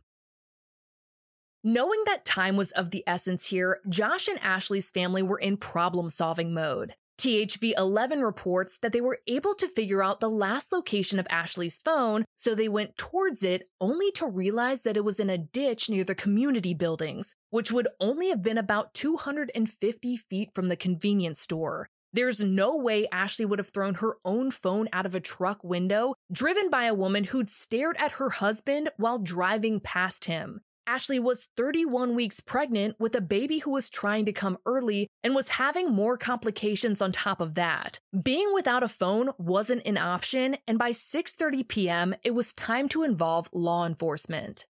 Knowing 1.64 2.02
that 2.04 2.24
time 2.24 2.56
was 2.56 2.72
of 2.72 2.90
the 2.90 3.02
essence 3.06 3.46
here, 3.46 3.80
Josh 3.88 4.28
and 4.28 4.38
Ashley's 4.40 4.90
family 4.90 5.22
were 5.22 5.38
in 5.38 5.56
problem 5.56 6.10
solving 6.10 6.52
mode. 6.52 6.94
THV 7.18 7.72
11 7.78 8.20
reports 8.20 8.78
that 8.78 8.92
they 8.92 9.00
were 9.00 9.20
able 9.26 9.54
to 9.54 9.68
figure 9.68 10.02
out 10.02 10.20
the 10.20 10.28
last 10.28 10.70
location 10.70 11.18
of 11.18 11.26
Ashley's 11.30 11.78
phone, 11.78 12.24
so 12.36 12.54
they 12.54 12.68
went 12.68 12.98
towards 12.98 13.42
it 13.42 13.70
only 13.80 14.10
to 14.12 14.26
realize 14.26 14.82
that 14.82 14.96
it 14.96 15.04
was 15.04 15.18
in 15.18 15.30
a 15.30 15.38
ditch 15.38 15.88
near 15.88 16.04
the 16.04 16.14
community 16.14 16.74
buildings, 16.74 17.34
which 17.50 17.72
would 17.72 17.88
only 18.00 18.28
have 18.28 18.42
been 18.42 18.58
about 18.58 18.92
250 18.92 20.16
feet 20.16 20.50
from 20.54 20.68
the 20.68 20.76
convenience 20.76 21.40
store. 21.40 21.88
There's 22.12 22.40
no 22.40 22.76
way 22.76 23.08
Ashley 23.10 23.44
would 23.44 23.58
have 23.58 23.70
thrown 23.70 23.94
her 23.96 24.16
own 24.24 24.50
phone 24.50 24.88
out 24.92 25.06
of 25.06 25.14
a 25.14 25.20
truck 25.20 25.64
window, 25.64 26.14
driven 26.30 26.70
by 26.70 26.84
a 26.84 26.94
woman 26.94 27.24
who'd 27.24 27.50
stared 27.50 27.96
at 27.98 28.12
her 28.12 28.30
husband 28.30 28.90
while 28.96 29.18
driving 29.18 29.80
past 29.80 30.26
him. 30.26 30.60
Ashley 30.86 31.18
was 31.18 31.48
31 31.56 32.14
weeks 32.14 32.38
pregnant 32.38 32.94
with 33.00 33.14
a 33.16 33.20
baby 33.20 33.58
who 33.58 33.72
was 33.72 33.90
trying 33.90 34.24
to 34.24 34.32
come 34.32 34.56
early 34.64 35.08
and 35.24 35.34
was 35.34 35.48
having 35.48 35.90
more 35.90 36.16
complications 36.16 37.02
on 37.02 37.10
top 37.10 37.40
of 37.40 37.54
that. 37.54 37.98
Being 38.22 38.54
without 38.54 38.84
a 38.84 38.88
phone 38.88 39.30
wasn't 39.36 39.82
an 39.84 39.98
option, 39.98 40.56
and 40.68 40.78
by 40.78 40.92
6:30 40.92 41.66
p.m., 41.66 42.14
it 42.22 42.34
was 42.34 42.52
time 42.52 42.88
to 42.90 43.02
involve 43.02 43.50
law 43.52 43.84
enforcement. 43.84 44.66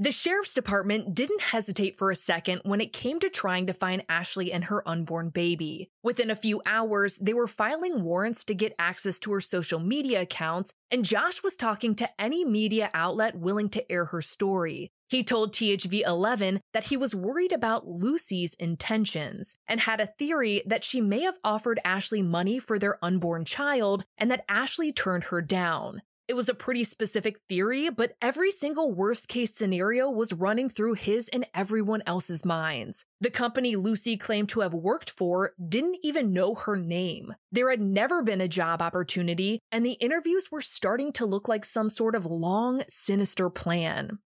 The 0.00 0.12
sheriff's 0.12 0.54
department 0.54 1.12
didn't 1.12 1.40
hesitate 1.40 1.98
for 1.98 2.12
a 2.12 2.14
second 2.14 2.60
when 2.62 2.80
it 2.80 2.92
came 2.92 3.18
to 3.18 3.28
trying 3.28 3.66
to 3.66 3.72
find 3.72 4.04
Ashley 4.08 4.52
and 4.52 4.62
her 4.66 4.88
unborn 4.88 5.30
baby. 5.30 5.90
Within 6.04 6.30
a 6.30 6.36
few 6.36 6.62
hours, 6.64 7.18
they 7.20 7.34
were 7.34 7.48
filing 7.48 8.04
warrants 8.04 8.44
to 8.44 8.54
get 8.54 8.76
access 8.78 9.18
to 9.18 9.32
her 9.32 9.40
social 9.40 9.80
media 9.80 10.20
accounts, 10.20 10.72
and 10.92 11.04
Josh 11.04 11.42
was 11.42 11.56
talking 11.56 11.96
to 11.96 12.08
any 12.16 12.44
media 12.44 12.90
outlet 12.94 13.34
willing 13.34 13.68
to 13.70 13.90
air 13.90 14.04
her 14.04 14.22
story. 14.22 14.92
He 15.08 15.24
told 15.24 15.52
THV 15.52 16.06
11 16.06 16.60
that 16.74 16.84
he 16.84 16.96
was 16.96 17.14
worried 17.14 17.50
about 17.50 17.88
Lucy's 17.88 18.54
intentions 18.54 19.56
and 19.66 19.80
had 19.80 20.00
a 20.00 20.06
theory 20.06 20.62
that 20.64 20.84
she 20.84 21.00
may 21.00 21.22
have 21.22 21.38
offered 21.42 21.80
Ashley 21.84 22.22
money 22.22 22.60
for 22.60 22.78
their 22.78 23.02
unborn 23.02 23.44
child 23.44 24.04
and 24.16 24.30
that 24.30 24.44
Ashley 24.48 24.92
turned 24.92 25.24
her 25.24 25.40
down. 25.40 26.02
It 26.28 26.36
was 26.36 26.50
a 26.50 26.54
pretty 26.54 26.84
specific 26.84 27.40
theory, 27.48 27.88
but 27.88 28.12
every 28.20 28.50
single 28.50 28.92
worst 28.92 29.28
case 29.28 29.54
scenario 29.54 30.10
was 30.10 30.34
running 30.34 30.68
through 30.68 30.94
his 30.94 31.30
and 31.30 31.46
everyone 31.54 32.02
else's 32.06 32.44
minds. 32.44 33.06
The 33.18 33.30
company 33.30 33.76
Lucy 33.76 34.18
claimed 34.18 34.50
to 34.50 34.60
have 34.60 34.74
worked 34.74 35.08
for 35.08 35.54
didn't 35.68 35.96
even 36.02 36.34
know 36.34 36.54
her 36.54 36.76
name. 36.76 37.34
There 37.50 37.70
had 37.70 37.80
never 37.80 38.22
been 38.22 38.42
a 38.42 38.48
job 38.48 38.82
opportunity, 38.82 39.60
and 39.72 39.86
the 39.86 39.92
interviews 39.92 40.50
were 40.52 40.60
starting 40.60 41.12
to 41.14 41.24
look 41.24 41.48
like 41.48 41.64
some 41.64 41.88
sort 41.88 42.14
of 42.14 42.26
long, 42.26 42.82
sinister 42.90 43.48
plan. 43.48 44.18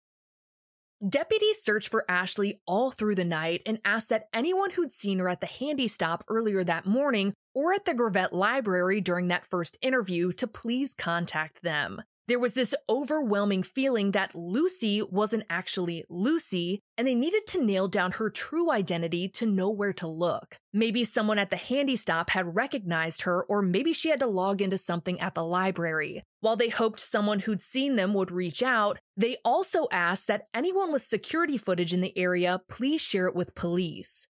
Deputies 1.06 1.60
searched 1.60 1.88
for 1.88 2.04
Ashley 2.08 2.60
all 2.64 2.92
through 2.92 3.16
the 3.16 3.24
night 3.24 3.62
and 3.66 3.80
asked 3.84 4.08
that 4.10 4.28
anyone 4.32 4.70
who'd 4.70 4.92
seen 4.92 5.18
her 5.18 5.28
at 5.28 5.40
the 5.40 5.48
handy 5.48 5.88
stop 5.88 6.22
earlier 6.28 6.62
that 6.62 6.86
morning 6.86 7.34
or 7.56 7.72
at 7.72 7.86
the 7.86 7.94
Gravette 7.94 8.32
Library 8.32 9.00
during 9.00 9.26
that 9.26 9.44
first 9.44 9.76
interview 9.82 10.32
to 10.34 10.46
please 10.46 10.94
contact 10.94 11.64
them. 11.64 12.02
There 12.28 12.38
was 12.38 12.54
this 12.54 12.72
overwhelming 12.88 13.64
feeling 13.64 14.12
that 14.12 14.34
Lucy 14.34 15.02
wasn't 15.02 15.42
actually 15.50 16.04
Lucy, 16.08 16.80
and 16.96 17.06
they 17.06 17.16
needed 17.16 17.48
to 17.48 17.62
nail 17.62 17.88
down 17.88 18.12
her 18.12 18.30
true 18.30 18.70
identity 18.70 19.28
to 19.30 19.46
know 19.46 19.68
where 19.68 19.92
to 19.94 20.06
look. 20.06 20.56
Maybe 20.72 21.02
someone 21.02 21.38
at 21.38 21.50
the 21.50 21.56
handy 21.56 21.96
stop 21.96 22.30
had 22.30 22.54
recognized 22.54 23.22
her, 23.22 23.42
or 23.42 23.60
maybe 23.60 23.92
she 23.92 24.10
had 24.10 24.20
to 24.20 24.26
log 24.26 24.62
into 24.62 24.78
something 24.78 25.20
at 25.20 25.34
the 25.34 25.44
library. 25.44 26.22
While 26.40 26.56
they 26.56 26.68
hoped 26.68 27.00
someone 27.00 27.40
who'd 27.40 27.60
seen 27.60 27.96
them 27.96 28.14
would 28.14 28.30
reach 28.30 28.62
out, 28.62 28.98
they 29.16 29.38
also 29.44 29.88
asked 29.90 30.28
that 30.28 30.46
anyone 30.54 30.92
with 30.92 31.02
security 31.02 31.56
footage 31.56 31.92
in 31.92 32.02
the 32.02 32.16
area 32.16 32.60
please 32.68 33.00
share 33.00 33.26
it 33.26 33.34
with 33.34 33.54
police. 33.56 34.28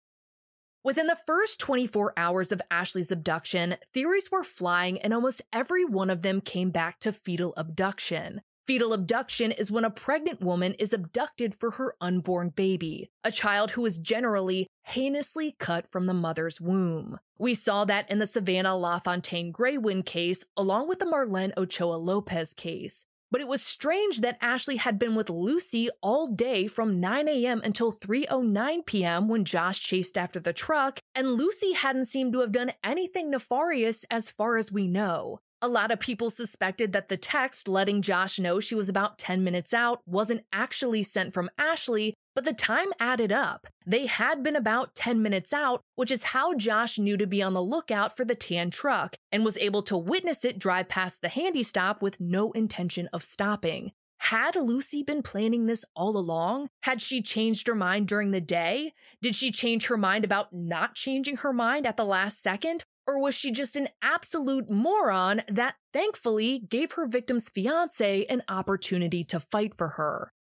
Within 0.85 1.07
the 1.07 1.17
first 1.25 1.59
24 1.61 2.13
hours 2.15 2.51
of 2.51 2.61
Ashley's 2.69 3.11
abduction, 3.11 3.77
theories 3.91 4.29
were 4.29 4.43
flying 4.43 5.01
and 5.01 5.15
almost 5.15 5.41
every 5.51 5.83
one 5.83 6.11
of 6.11 6.21
them 6.21 6.41
came 6.41 6.69
back 6.69 6.99
to 6.99 7.11
fetal 7.11 7.55
abduction. 7.57 8.41
Fetal 8.67 8.93
abduction 8.93 9.51
is 9.51 9.71
when 9.71 9.83
a 9.83 9.89
pregnant 9.89 10.41
woman 10.41 10.75
is 10.75 10.93
abducted 10.93 11.55
for 11.55 11.71
her 11.71 11.95
unborn 11.99 12.49
baby, 12.49 13.09
a 13.23 13.31
child 13.31 13.71
who 13.71 13.83
is 13.83 13.97
generally 13.97 14.67
heinously 14.83 15.55
cut 15.57 15.91
from 15.91 16.05
the 16.05 16.13
mother's 16.13 16.61
womb. 16.61 17.17
We 17.39 17.55
saw 17.55 17.85
that 17.85 18.07
in 18.11 18.19
the 18.19 18.27
Savannah 18.27 18.77
LaFontaine 18.77 19.51
Greywind 19.51 20.05
case, 20.05 20.43
along 20.55 20.87
with 20.87 20.99
the 20.99 21.05
Marlene 21.05 21.57
Ochoa 21.57 21.95
Lopez 21.95 22.53
case. 22.53 23.07
But 23.31 23.41
it 23.41 23.47
was 23.47 23.61
strange 23.61 24.21
that 24.21 24.37
Ashley 24.41 24.77
had 24.77 24.99
been 24.99 25.15
with 25.15 25.29
Lucy 25.29 25.89
all 26.01 26.27
day 26.27 26.67
from 26.67 26.99
9 26.99 27.27
a.m. 27.27 27.61
until 27.63 27.91
3:09 27.91 28.85
p.m. 28.85 29.27
when 29.27 29.45
Josh 29.45 29.79
chased 29.81 30.17
after 30.17 30.39
the 30.39 30.53
truck, 30.53 30.99
and 31.13 31.33
Lucy 31.33 31.73
hadn't 31.73 32.05
seemed 32.05 32.33
to 32.33 32.41
have 32.41 32.51
done 32.51 32.71
anything 32.83 33.29
nefarious 33.29 34.05
as 34.09 34.29
far 34.29 34.57
as 34.57 34.71
we 34.71 34.87
know. 34.87 35.39
A 35.65 35.75
lot 35.75 35.89
of 35.89 35.99
people 35.99 36.29
suspected 36.29 36.93
that 36.93 37.09
the 37.09 37.17
text 37.17 37.67
letting 37.67 38.03
Josh 38.03 38.37
know 38.37 38.59
she 38.59 38.75
was 38.75 38.87
about 38.87 39.17
10 39.17 39.43
minutes 39.43 39.73
out 39.73 39.99
wasn't 40.05 40.45
actually 40.53 41.01
sent 41.01 41.33
from 41.33 41.49
Ashley, 41.57 42.13
but 42.35 42.43
the 42.43 42.53
time 42.53 42.89
added 42.99 43.31
up. 43.31 43.65
They 43.83 44.05
had 44.05 44.43
been 44.43 44.55
about 44.55 44.93
10 44.93 45.23
minutes 45.23 45.51
out, 45.51 45.81
which 45.95 46.11
is 46.11 46.35
how 46.35 46.53
Josh 46.53 46.99
knew 46.99 47.17
to 47.17 47.25
be 47.25 47.41
on 47.41 47.55
the 47.55 47.63
lookout 47.63 48.15
for 48.15 48.23
the 48.23 48.35
tan 48.35 48.69
truck 48.69 49.15
and 49.31 49.43
was 49.43 49.57
able 49.57 49.81
to 49.81 49.97
witness 49.97 50.45
it 50.45 50.59
drive 50.59 50.87
past 50.87 51.23
the 51.23 51.29
handy 51.29 51.63
stop 51.63 51.99
with 51.99 52.21
no 52.21 52.51
intention 52.51 53.09
of 53.11 53.23
stopping. 53.23 53.91
Had 54.19 54.55
Lucy 54.55 55.01
been 55.01 55.23
planning 55.23 55.65
this 55.65 55.83
all 55.95 56.15
along? 56.15 56.67
Had 56.83 57.01
she 57.01 57.23
changed 57.23 57.65
her 57.65 57.73
mind 57.73 58.07
during 58.07 58.29
the 58.29 58.39
day? 58.39 58.93
Did 59.19 59.35
she 59.35 59.51
change 59.51 59.87
her 59.87 59.97
mind 59.97 60.25
about 60.25 60.53
not 60.53 60.93
changing 60.93 61.37
her 61.37 61.51
mind 61.51 61.87
at 61.87 61.97
the 61.97 62.05
last 62.05 62.39
second? 62.39 62.83
Or 63.07 63.19
was 63.19 63.35
she 63.35 63.51
just 63.51 63.75
an 63.75 63.89
absolute 64.01 64.69
moron 64.69 65.43
that 65.47 65.75
thankfully 65.93 66.59
gave 66.59 66.93
her 66.93 67.07
victim's 67.07 67.49
fiance 67.49 68.25
an 68.25 68.43
opportunity 68.49 69.23
to 69.25 69.39
fight 69.39 69.75
for 69.75 69.89
her? 69.89 70.31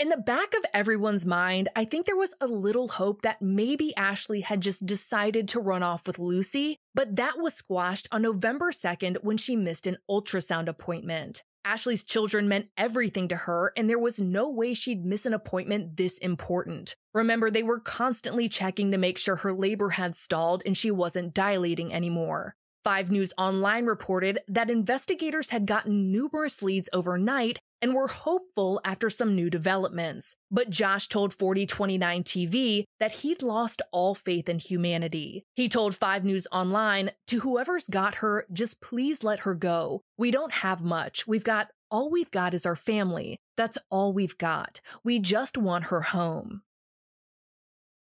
In 0.00 0.08
the 0.08 0.16
back 0.16 0.54
of 0.54 0.64
everyone's 0.72 1.26
mind, 1.26 1.68
I 1.76 1.84
think 1.84 2.06
there 2.06 2.16
was 2.16 2.34
a 2.40 2.46
little 2.46 2.88
hope 2.88 3.20
that 3.20 3.42
maybe 3.42 3.94
Ashley 3.96 4.40
had 4.40 4.62
just 4.62 4.86
decided 4.86 5.46
to 5.48 5.60
run 5.60 5.82
off 5.82 6.06
with 6.06 6.18
Lucy, 6.18 6.78
but 6.94 7.16
that 7.16 7.38
was 7.38 7.52
squashed 7.52 8.08
on 8.10 8.22
November 8.22 8.70
2nd 8.70 9.18
when 9.22 9.36
she 9.36 9.56
missed 9.56 9.86
an 9.86 9.98
ultrasound 10.10 10.68
appointment. 10.68 11.42
Ashley's 11.66 12.02
children 12.02 12.48
meant 12.48 12.70
everything 12.78 13.28
to 13.28 13.36
her, 13.36 13.74
and 13.76 13.90
there 13.90 13.98
was 13.98 14.18
no 14.18 14.48
way 14.48 14.72
she'd 14.72 15.04
miss 15.04 15.26
an 15.26 15.34
appointment 15.34 15.98
this 15.98 16.16
important. 16.16 16.96
Remember, 17.12 17.50
they 17.50 17.62
were 17.62 17.80
constantly 17.80 18.48
checking 18.48 18.90
to 18.90 18.98
make 18.98 19.18
sure 19.18 19.36
her 19.36 19.52
labor 19.52 19.90
had 19.90 20.14
stalled 20.14 20.62
and 20.64 20.76
she 20.76 20.90
wasn't 20.90 21.34
dilating 21.34 21.92
anymore. 21.92 22.54
Five 22.82 23.10
News 23.10 23.34
Online 23.36 23.84
reported 23.84 24.38
that 24.48 24.70
investigators 24.70 25.50
had 25.50 25.66
gotten 25.66 26.10
numerous 26.10 26.62
leads 26.62 26.88
overnight 26.94 27.58
and 27.82 27.94
were 27.94 28.08
hopeful 28.08 28.80
after 28.84 29.10
some 29.10 29.34
new 29.34 29.50
developments. 29.50 30.34
But 30.50 30.70
Josh 30.70 31.06
told 31.06 31.34
4029 31.34 32.22
TV 32.22 32.84
that 32.98 33.12
he'd 33.12 33.42
lost 33.42 33.82
all 33.92 34.14
faith 34.14 34.48
in 34.48 34.58
humanity. 34.58 35.44
He 35.54 35.68
told 35.68 35.94
5 35.94 36.24
News 36.24 36.46
Online, 36.52 37.10
to 37.26 37.40
whoever's 37.40 37.86
got 37.86 38.16
her, 38.16 38.46
just 38.52 38.80
please 38.80 39.22
let 39.22 39.40
her 39.40 39.54
go. 39.54 40.00
We 40.16 40.30
don't 40.30 40.52
have 40.52 40.82
much. 40.82 41.26
We've 41.26 41.44
got 41.44 41.68
all 41.90 42.10
we've 42.10 42.30
got 42.30 42.54
is 42.54 42.64
our 42.64 42.76
family. 42.76 43.36
That's 43.56 43.76
all 43.90 44.12
we've 44.12 44.38
got. 44.38 44.80
We 45.04 45.18
just 45.18 45.58
want 45.58 45.84
her 45.84 46.00
home. 46.02 46.62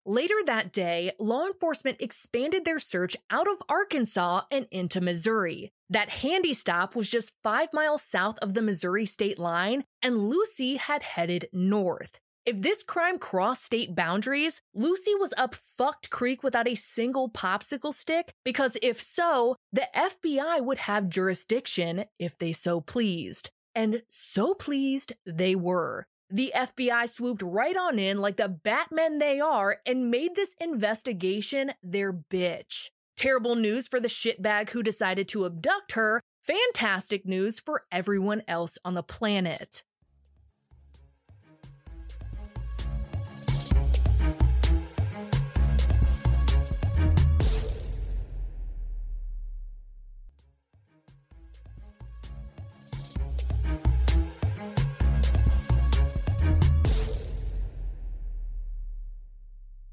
Later 0.06 0.34
that 0.48 0.74
day, 0.74 1.12
law 1.20 1.46
enforcement 1.46 2.02
expanded 2.02 2.66
their 2.66 2.80
search 2.80 3.16
out 3.30 3.48
of 3.48 3.62
Arkansas 3.70 4.42
and 4.50 4.68
into 4.72 5.00
Missouri. 5.00 5.72
That 5.92 6.10
handy 6.10 6.56
stop 6.56 6.96
was 6.96 7.08
just 7.08 7.34
five 7.44 7.70
miles 7.72 8.02
south 8.02 8.40
of 8.40 8.56
the 8.56 8.64
Missouri 8.64 9.06
state 9.06 9.38
line, 9.38 9.84
and 10.02 10.28
Lucy 10.28 10.78
had 10.78 11.04
headed 11.04 11.50
north. 11.54 12.20
If 12.48 12.62
this 12.62 12.82
crime 12.82 13.20
crossed 13.20 13.64
state 13.66 13.94
boundaries, 13.94 14.62
Lucy 14.74 15.14
was 15.14 15.36
up 15.38 15.54
fucked 15.54 16.10
creek 16.10 16.42
without 16.42 16.68
a 16.68 16.74
single 16.74 17.30
popsicle 17.30 17.94
stick, 17.94 18.34
because 18.44 18.78
if 18.82 19.00
so, 19.00 19.56
the 19.72 19.88
FBI 19.96 20.66
would 20.66 20.80
have 20.80 21.10
jurisdiction 21.10 22.06
if 22.18 22.36
they 22.40 22.54
so 22.54 22.82
pleased. 22.82 23.52
And 23.76 24.02
so 24.10 24.56
pleased 24.56 25.14
they 25.28 25.54
were. 25.54 26.08
The 26.34 26.54
FBI 26.56 27.10
swooped 27.10 27.42
right 27.42 27.76
on 27.76 28.00
in 28.00 28.20
like 28.20 28.38
the 28.38 28.48
Batmen 28.48 29.20
they 29.20 29.42
are 29.42 29.82
and 29.86 30.10
made 30.10 30.36
this 30.36 30.56
investigation 30.62 31.74
their 31.84 32.14
bitch. 32.14 32.90
Terrible 33.18 33.56
news 33.56 33.88
for 33.88 34.00
the 34.00 34.08
shitbag 34.08 34.70
who 34.70 34.82
decided 34.82 35.28
to 35.28 35.46
abduct 35.46 35.92
her, 35.92 36.22
fantastic 36.42 37.26
news 37.26 37.60
for 37.60 37.84
everyone 37.92 38.44
else 38.48 38.78
on 38.86 38.94
the 38.94 39.04
planet. 39.04 39.84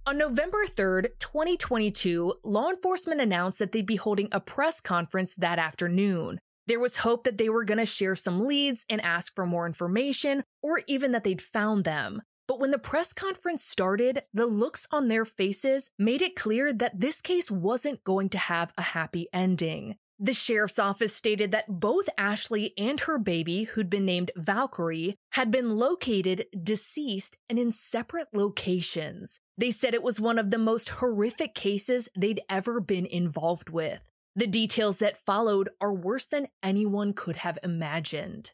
On 0.08 0.16
November 0.16 0.64
3rd, 0.64 1.08
2022, 1.18 2.36
law 2.42 2.70
enforcement 2.70 3.20
announced 3.20 3.58
that 3.58 3.72
they'd 3.72 3.84
be 3.84 3.96
holding 3.96 4.30
a 4.32 4.40
press 4.40 4.80
conference 4.80 5.34
that 5.34 5.58
afternoon. 5.58 6.38
There 6.66 6.80
was 6.80 6.96
hope 6.96 7.24
that 7.24 7.36
they 7.36 7.50
were 7.50 7.62
going 7.62 7.76
to 7.76 7.84
share 7.84 8.14
some 8.14 8.46
leads 8.46 8.86
and 8.88 9.02
ask 9.02 9.34
for 9.34 9.44
more 9.44 9.66
information, 9.66 10.44
or 10.62 10.80
even 10.86 11.12
that 11.12 11.24
they'd 11.24 11.42
found 11.42 11.84
them. 11.84 12.22
But 12.46 12.58
when 12.58 12.70
the 12.70 12.78
press 12.78 13.12
conference 13.12 13.62
started, 13.62 14.22
the 14.32 14.46
looks 14.46 14.86
on 14.90 15.08
their 15.08 15.26
faces 15.26 15.90
made 15.98 16.22
it 16.22 16.36
clear 16.36 16.72
that 16.72 17.02
this 17.02 17.20
case 17.20 17.50
wasn't 17.50 18.02
going 18.02 18.30
to 18.30 18.38
have 18.38 18.72
a 18.78 18.82
happy 18.82 19.28
ending. 19.34 19.96
The 20.20 20.34
sheriff's 20.34 20.80
office 20.80 21.14
stated 21.14 21.52
that 21.52 21.80
both 21.80 22.08
Ashley 22.18 22.72
and 22.76 22.98
her 23.00 23.18
baby, 23.18 23.64
who'd 23.64 23.88
been 23.88 24.04
named 24.04 24.32
Valkyrie, 24.36 25.14
had 25.32 25.52
been 25.52 25.76
located 25.76 26.46
deceased 26.60 27.36
and 27.48 27.56
in 27.56 27.70
separate 27.70 28.26
locations. 28.32 29.38
They 29.56 29.70
said 29.70 29.94
it 29.94 30.02
was 30.02 30.20
one 30.20 30.38
of 30.38 30.50
the 30.50 30.58
most 30.58 30.88
horrific 30.88 31.54
cases 31.54 32.08
they'd 32.18 32.40
ever 32.48 32.80
been 32.80 33.06
involved 33.06 33.70
with. 33.70 34.00
The 34.34 34.48
details 34.48 34.98
that 34.98 35.24
followed 35.24 35.68
are 35.80 35.94
worse 35.94 36.26
than 36.26 36.48
anyone 36.64 37.12
could 37.12 37.38
have 37.38 37.58
imagined. 37.62 38.50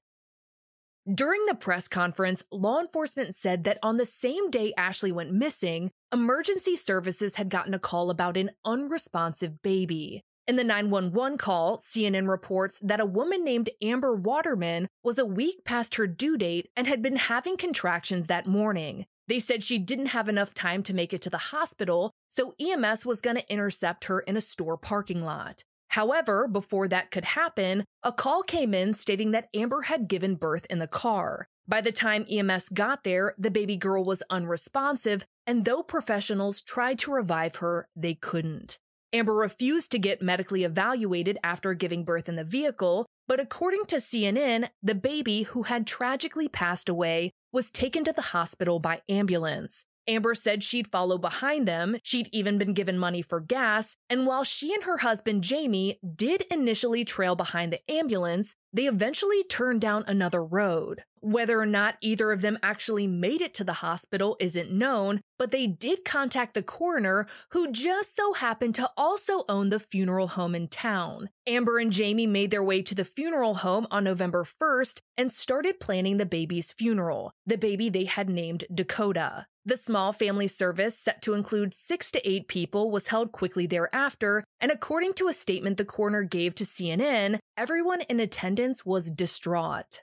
During 1.13 1.47
the 1.47 1.55
press 1.55 1.89
conference, 1.89 2.45
law 2.51 2.81
enforcement 2.81 3.37
said 3.37 3.65
that 3.65 3.79
on 3.83 3.97
the 3.97 4.07
same 4.07 4.51
day 4.51 4.73
Ashley 4.77 5.13
went 5.13 5.33
missing, 5.33 5.91
emergency 6.13 6.77
services 6.77 7.37
had 7.37 7.49
gotten 7.49 7.75
a 7.75 7.79
call 7.79 8.11
about 8.11 8.37
an 8.37 8.51
unresponsive 8.65 9.63
baby. 9.63 10.23
In 10.47 10.57
the 10.57 10.65
911 10.65 11.39
call, 11.39 11.79
CNN 11.79 12.29
reports 12.29 12.79
that 12.83 13.01
a 13.01 13.07
woman 13.07 13.45
named 13.45 13.71
Amber 13.81 14.15
Waterman 14.15 14.89
was 15.03 15.19
a 15.19 15.25
week 15.25 15.65
past 15.65 15.95
her 15.95 16.07
due 16.07 16.37
date 16.37 16.69
and 16.77 16.87
had 16.87 17.01
been 17.01 17.17
having 17.17 17.57
contractions 17.57 18.27
that 18.27 18.47
morning. 18.47 19.07
They 19.27 19.39
said 19.39 19.63
she 19.63 19.79
didn't 19.79 20.07
have 20.07 20.29
enough 20.29 20.53
time 20.53 20.83
to 20.83 20.93
make 20.93 21.15
it 21.15 21.23
to 21.23 21.31
the 21.31 21.39
hospital, 21.39 22.11
so 22.29 22.55
EMS 22.61 23.07
was 23.07 23.23
going 23.23 23.37
to 23.37 23.51
intercept 23.51 24.05
her 24.05 24.21
in 24.21 24.37
a 24.37 24.43
store 24.43 24.77
parking 24.77 25.25
lot. 25.25 25.63
However, 25.89 26.47
before 26.47 26.89
that 26.89 27.11
could 27.11 27.25
happen, 27.25 27.87
a 28.03 28.13
call 28.13 28.43
came 28.43 28.75
in 28.75 28.93
stating 28.93 29.31
that 29.31 29.49
Amber 29.55 29.83
had 29.83 30.09
given 30.09 30.35
birth 30.35 30.67
in 30.69 30.79
the 30.79 30.87
car. 30.87 31.49
By 31.67 31.81
the 31.81 31.93
time 31.93 32.27
EMS 32.31 32.69
got 32.69 33.03
there, 33.03 33.35
the 33.39 33.51
baby 33.51 33.79
girl 33.79 34.05
was 34.05 34.23
unresponsive, 34.29 35.25
and 35.47 35.65
though 35.65 35.83
professionals 35.83 36.61
tried 36.61 36.99
to 36.99 37.13
revive 37.13 37.57
her, 37.57 37.89
they 37.97 38.13
couldn't. 38.13 38.79
Amber 39.15 39.33
refused 39.33 39.93
to 39.93 39.99
get 40.01 40.21
medically 40.21 40.65
evaluated 40.65 41.39
after 41.45 41.73
giving 41.73 42.03
birth 42.03 42.29
in 42.29 42.35
the 42.35 42.43
vehicle, 42.43 43.07
but 43.29 43.39
according 43.39 43.85
to 43.87 43.97
CNN, 43.97 44.69
the 44.83 44.97
baby, 44.97 45.45
who 45.45 45.63
had 45.63 45.87
tragically 45.87 46.49
passed 46.49 46.89
away, 46.89 47.31
was 47.53 47.71
taken 47.71 48.03
to 48.03 48.13
the 48.13 48.21
hospital 48.21 48.81
by 48.81 49.03
ambulance. 49.09 49.85
Amber 50.09 50.35
said 50.35 50.65
she'd 50.65 50.91
follow 50.91 51.17
behind 51.17 51.67
them, 51.67 51.97
she'd 52.03 52.29
even 52.33 52.59
been 52.59 52.75
given 52.75 52.99
money 52.99 53.23
for 53.23 53.39
gas, 53.39 53.97
and 54.11 54.27
while 54.27 54.43
she 54.43 54.75
and 54.75 54.83
her 54.83 54.99
husband 54.99 55.45
Jamie 55.45 55.99
did 56.17 56.43
initially 56.51 57.05
trail 57.05 57.37
behind 57.37 57.73
the 57.73 57.91
ambulance, 57.91 58.57
they 58.73 58.87
eventually 58.87 59.45
turned 59.45 59.81
down 59.81 60.05
another 60.09 60.45
road. 60.45 61.05
Whether 61.25 61.59
or 61.59 61.65
not 61.65 61.97
either 62.03 62.33
of 62.33 62.43
them 62.43 62.59
actually 62.63 63.07
made 63.07 63.41
it 63.41 63.55
to 63.55 63.65
the 63.65 63.81
hospital 63.81 64.37
isn't 64.41 64.71
known, 64.71 65.23
but 65.39 65.53
they 65.53 65.67
did 65.67 66.05
contact 66.05 66.53
the 66.53 66.63
coroner, 66.63 67.27
who 67.53 67.73
just 67.73 68.15
so 68.15 68.35
happened 68.35 68.75
to 68.75 68.91
also 68.95 69.45
own 69.49 69.71
the 69.71 69.81
funeral 69.81 70.29
home 70.29 70.55
in 70.55 70.69
town. 70.69 71.31
Amber 71.47 71.79
and 71.79 71.91
Jamie 71.91 72.27
made 72.27 72.51
their 72.51 72.63
way 72.63 72.83
to 72.83 72.95
the 72.95 73.07
funeral 73.07 73.55
home 73.55 73.87
on 73.91 74.05
November 74.05 74.45
1st 74.45 74.99
and 75.17 75.33
started 75.33 75.81
planning 75.81 76.19
the 76.19 76.27
baby's 76.27 76.75
funeral, 76.75 77.33
the 77.47 77.57
baby 77.57 77.89
they 77.89 78.05
had 78.05 78.29
named 78.29 78.67
Dakota. 78.73 79.47
The 79.65 79.79
small 79.79 80.13
family 80.13 80.47
service, 80.47 80.99
set 80.99 81.23
to 81.23 81.33
include 81.33 81.73
six 81.73 82.11
to 82.11 82.31
eight 82.31 82.49
people, 82.49 82.91
was 82.91 83.09
held 83.09 83.33
quickly 83.33 83.67
thereafter, 83.67 84.45
and 84.61 84.71
according 84.71 85.15
to 85.15 85.29
a 85.29 85.33
statement 85.33 85.79
the 85.79 85.87
coroner 85.87 86.23
gave 86.23 86.55
to 86.57 86.65
CNN, 86.65 87.39
everyone 87.57 88.03
in 88.03 88.21
attendance 88.21 88.85
was 88.85 89.11
distraught. 89.11 90.03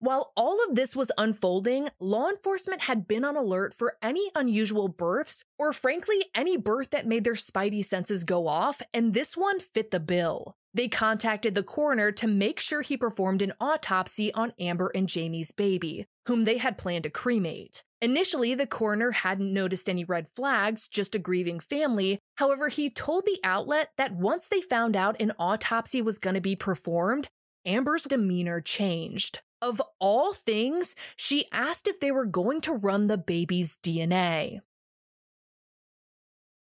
While 0.00 0.32
all 0.36 0.64
of 0.68 0.76
this 0.76 0.94
was 0.94 1.10
unfolding, 1.18 1.88
law 1.98 2.28
enforcement 2.28 2.82
had 2.82 3.08
been 3.08 3.24
on 3.24 3.36
alert 3.36 3.74
for 3.74 3.96
any 4.00 4.30
unusual 4.34 4.86
births, 4.86 5.44
or 5.58 5.72
frankly, 5.72 6.26
any 6.36 6.56
birth 6.56 6.90
that 6.90 7.06
made 7.06 7.24
their 7.24 7.34
spidey 7.34 7.84
senses 7.84 8.22
go 8.22 8.46
off, 8.46 8.80
and 8.94 9.12
this 9.12 9.36
one 9.36 9.58
fit 9.58 9.90
the 9.90 9.98
bill. 9.98 10.54
They 10.72 10.86
contacted 10.86 11.56
the 11.56 11.64
coroner 11.64 12.12
to 12.12 12.28
make 12.28 12.60
sure 12.60 12.82
he 12.82 12.96
performed 12.96 13.42
an 13.42 13.54
autopsy 13.60 14.32
on 14.34 14.52
Amber 14.60 14.92
and 14.94 15.08
Jamie's 15.08 15.50
baby, 15.50 16.06
whom 16.26 16.44
they 16.44 16.58
had 16.58 16.78
planned 16.78 17.02
to 17.02 17.10
cremate. 17.10 17.82
Initially, 18.00 18.54
the 18.54 18.66
coroner 18.66 19.10
hadn't 19.10 19.52
noticed 19.52 19.88
any 19.88 20.04
red 20.04 20.28
flags, 20.28 20.86
just 20.86 21.16
a 21.16 21.18
grieving 21.18 21.58
family. 21.58 22.20
However, 22.36 22.68
he 22.68 22.90
told 22.90 23.26
the 23.26 23.40
outlet 23.42 23.90
that 23.96 24.14
once 24.14 24.46
they 24.46 24.60
found 24.60 24.94
out 24.94 25.20
an 25.20 25.32
autopsy 25.40 26.00
was 26.00 26.18
going 26.18 26.34
to 26.34 26.40
be 26.40 26.54
performed, 26.54 27.28
Amber's 27.68 28.04
demeanor 28.04 28.62
changed. 28.62 29.42
Of 29.60 29.82
all 30.00 30.32
things, 30.32 30.96
she 31.16 31.44
asked 31.52 31.86
if 31.86 32.00
they 32.00 32.10
were 32.10 32.24
going 32.24 32.62
to 32.62 32.72
run 32.72 33.06
the 33.08 33.18
baby's 33.18 33.76
DNA. 33.82 34.60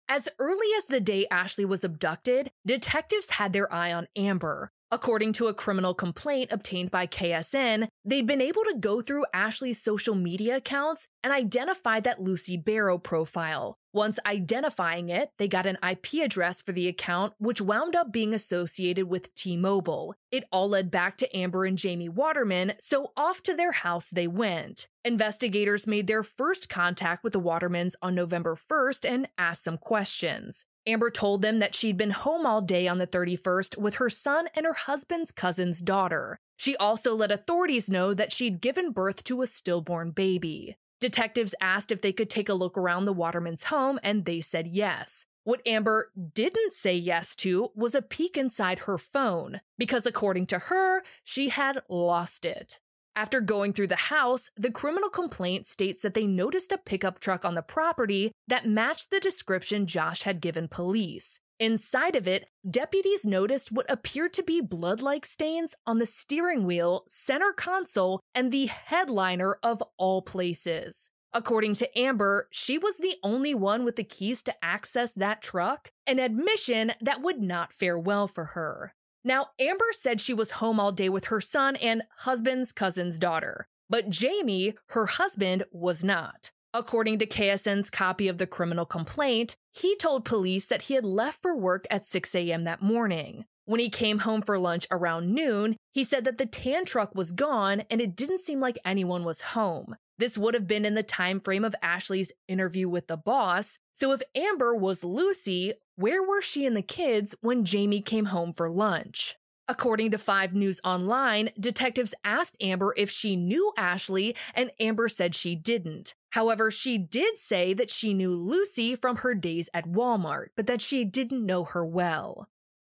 As 0.08 0.28
early 0.40 0.66
as 0.76 0.86
the 0.86 0.98
day 0.98 1.26
Ashley 1.30 1.64
was 1.64 1.84
abducted, 1.84 2.50
detectives 2.66 3.30
had 3.30 3.52
their 3.52 3.72
eye 3.72 3.92
on 3.92 4.08
Amber. 4.16 4.72
According 4.90 5.34
to 5.34 5.46
a 5.46 5.54
criminal 5.54 5.94
complaint 5.94 6.50
obtained 6.50 6.90
by 6.90 7.06
KSN, 7.06 7.86
they'd 8.04 8.26
been 8.26 8.40
able 8.40 8.64
to 8.64 8.78
go 8.80 9.00
through 9.00 9.26
Ashley's 9.32 9.80
social 9.80 10.16
media 10.16 10.56
accounts 10.56 11.06
and 11.22 11.32
identify 11.32 12.00
that 12.00 12.20
Lucy 12.20 12.56
Barrow 12.56 12.98
profile. 12.98 13.76
Once 13.92 14.20
identifying 14.24 15.08
it, 15.08 15.32
they 15.36 15.48
got 15.48 15.66
an 15.66 15.76
IP 15.88 16.22
address 16.22 16.62
for 16.62 16.70
the 16.70 16.86
account, 16.86 17.32
which 17.38 17.60
wound 17.60 17.96
up 17.96 18.12
being 18.12 18.32
associated 18.32 19.08
with 19.08 19.34
T 19.34 19.56
Mobile. 19.56 20.14
It 20.30 20.44
all 20.52 20.68
led 20.68 20.92
back 20.92 21.16
to 21.18 21.36
Amber 21.36 21.64
and 21.64 21.76
Jamie 21.76 22.08
Waterman, 22.08 22.74
so 22.78 23.12
off 23.16 23.42
to 23.42 23.54
their 23.54 23.72
house 23.72 24.08
they 24.08 24.28
went. 24.28 24.86
Investigators 25.04 25.88
made 25.88 26.06
their 26.06 26.22
first 26.22 26.68
contact 26.68 27.24
with 27.24 27.32
the 27.32 27.40
Watermans 27.40 27.94
on 28.00 28.14
November 28.14 28.54
1st 28.54 29.08
and 29.08 29.28
asked 29.36 29.64
some 29.64 29.78
questions. 29.78 30.64
Amber 30.86 31.10
told 31.10 31.42
them 31.42 31.58
that 31.58 31.74
she'd 31.74 31.96
been 31.96 32.10
home 32.10 32.46
all 32.46 32.62
day 32.62 32.86
on 32.86 32.98
the 32.98 33.06
31st 33.06 33.76
with 33.76 33.96
her 33.96 34.08
son 34.08 34.48
and 34.54 34.64
her 34.64 34.74
husband's 34.74 35.32
cousin's 35.32 35.80
daughter. 35.80 36.38
She 36.56 36.76
also 36.76 37.14
let 37.14 37.32
authorities 37.32 37.90
know 37.90 38.14
that 38.14 38.32
she'd 38.32 38.60
given 38.60 38.92
birth 38.92 39.24
to 39.24 39.42
a 39.42 39.46
stillborn 39.46 40.12
baby. 40.12 40.76
Detectives 41.00 41.54
asked 41.60 41.90
if 41.90 42.02
they 42.02 42.12
could 42.12 42.28
take 42.28 42.48
a 42.48 42.54
look 42.54 42.76
around 42.76 43.06
the 43.06 43.12
Waterman's 43.12 43.64
home, 43.64 43.98
and 44.02 44.24
they 44.26 44.40
said 44.40 44.66
yes. 44.68 45.24
What 45.44 45.62
Amber 45.66 46.10
didn't 46.34 46.74
say 46.74 46.94
yes 46.94 47.34
to 47.36 47.70
was 47.74 47.94
a 47.94 48.02
peek 48.02 48.36
inside 48.36 48.80
her 48.80 48.98
phone, 48.98 49.62
because 49.78 50.04
according 50.04 50.46
to 50.48 50.58
her, 50.58 51.02
she 51.24 51.48
had 51.48 51.82
lost 51.88 52.44
it. 52.44 52.78
After 53.16 53.40
going 53.40 53.72
through 53.72 53.88
the 53.88 53.96
house, 53.96 54.50
the 54.56 54.70
criminal 54.70 55.08
complaint 55.08 55.66
states 55.66 56.02
that 56.02 56.14
they 56.14 56.26
noticed 56.26 56.70
a 56.70 56.78
pickup 56.78 57.18
truck 57.18 57.44
on 57.44 57.54
the 57.54 57.62
property 57.62 58.32
that 58.46 58.66
matched 58.66 59.10
the 59.10 59.20
description 59.20 59.86
Josh 59.86 60.22
had 60.22 60.40
given 60.40 60.68
police. 60.68 61.40
Inside 61.60 62.16
of 62.16 62.26
it, 62.26 62.46
deputies 62.68 63.26
noticed 63.26 63.70
what 63.70 63.90
appeared 63.90 64.32
to 64.32 64.42
be 64.42 64.62
blood 64.62 65.02
like 65.02 65.26
stains 65.26 65.74
on 65.86 65.98
the 65.98 66.06
steering 66.06 66.64
wheel, 66.64 67.04
center 67.06 67.52
console, 67.52 68.18
and 68.34 68.50
the 68.50 68.64
headliner 68.64 69.58
of 69.62 69.82
all 69.98 70.22
places. 70.22 71.10
According 71.34 71.74
to 71.74 71.98
Amber, 71.98 72.48
she 72.50 72.78
was 72.78 72.96
the 72.96 73.16
only 73.22 73.54
one 73.54 73.84
with 73.84 73.96
the 73.96 74.04
keys 74.04 74.42
to 74.44 74.64
access 74.64 75.12
that 75.12 75.42
truck, 75.42 75.90
an 76.06 76.18
admission 76.18 76.92
that 77.02 77.20
would 77.20 77.42
not 77.42 77.74
fare 77.74 77.98
well 77.98 78.26
for 78.26 78.46
her. 78.46 78.94
Now, 79.22 79.48
Amber 79.60 79.92
said 79.92 80.18
she 80.22 80.32
was 80.32 80.52
home 80.52 80.80
all 80.80 80.92
day 80.92 81.10
with 81.10 81.26
her 81.26 81.42
son 81.42 81.76
and 81.76 82.04
husband's 82.20 82.72
cousin's 82.72 83.18
daughter, 83.18 83.68
but 83.90 84.08
Jamie, 84.08 84.76
her 84.88 85.04
husband, 85.04 85.64
was 85.72 86.02
not. 86.02 86.52
According 86.72 87.18
to 87.18 87.26
KSN's 87.26 87.90
copy 87.90 88.28
of 88.28 88.38
the 88.38 88.46
criminal 88.46 88.84
complaint, 88.84 89.56
he 89.72 89.96
told 89.96 90.24
police 90.24 90.66
that 90.66 90.82
he 90.82 90.94
had 90.94 91.04
left 91.04 91.42
for 91.42 91.56
work 91.56 91.84
at 91.90 92.06
6 92.06 92.32
a.m. 92.36 92.62
that 92.62 92.80
morning. 92.80 93.44
When 93.64 93.80
he 93.80 93.90
came 93.90 94.20
home 94.20 94.42
for 94.42 94.56
lunch 94.56 94.86
around 94.88 95.34
noon, 95.34 95.76
he 95.92 96.04
said 96.04 96.24
that 96.24 96.38
the 96.38 96.46
tan 96.46 96.84
truck 96.84 97.12
was 97.14 97.32
gone 97.32 97.82
and 97.90 98.00
it 98.00 98.14
didn't 98.14 98.42
seem 98.42 98.60
like 98.60 98.78
anyone 98.84 99.24
was 99.24 99.40
home. 99.40 99.96
This 100.18 100.38
would 100.38 100.54
have 100.54 100.68
been 100.68 100.84
in 100.84 100.94
the 100.94 101.02
time 101.02 101.40
frame 101.40 101.64
of 101.64 101.74
Ashley's 101.82 102.30
interview 102.46 102.88
with 102.88 103.08
the 103.08 103.16
boss. 103.16 103.78
So 103.92 104.12
if 104.12 104.22
Amber 104.36 104.74
was 104.74 105.02
Lucy, 105.02 105.72
where 105.96 106.22
were 106.22 106.42
she 106.42 106.66
and 106.66 106.76
the 106.76 106.82
kids 106.82 107.34
when 107.40 107.64
Jamie 107.64 108.00
came 108.00 108.26
home 108.26 108.52
for 108.52 108.70
lunch? 108.70 109.34
According 109.70 110.10
to 110.10 110.18
5 110.18 110.52
News 110.52 110.80
Online, 110.82 111.50
detectives 111.56 112.12
asked 112.24 112.56
Amber 112.60 112.92
if 112.96 113.08
she 113.08 113.36
knew 113.36 113.72
Ashley, 113.76 114.34
and 114.52 114.72
Amber 114.80 115.08
said 115.08 115.36
she 115.36 115.54
didn't. 115.54 116.16
However, 116.30 116.72
she 116.72 116.98
did 116.98 117.38
say 117.38 117.72
that 117.74 117.88
she 117.88 118.12
knew 118.12 118.32
Lucy 118.32 118.96
from 118.96 119.18
her 119.18 119.32
days 119.32 119.68
at 119.72 119.86
Walmart, 119.86 120.48
but 120.56 120.66
that 120.66 120.82
she 120.82 121.04
didn't 121.04 121.46
know 121.46 121.62
her 121.62 121.84
well. 121.84 122.48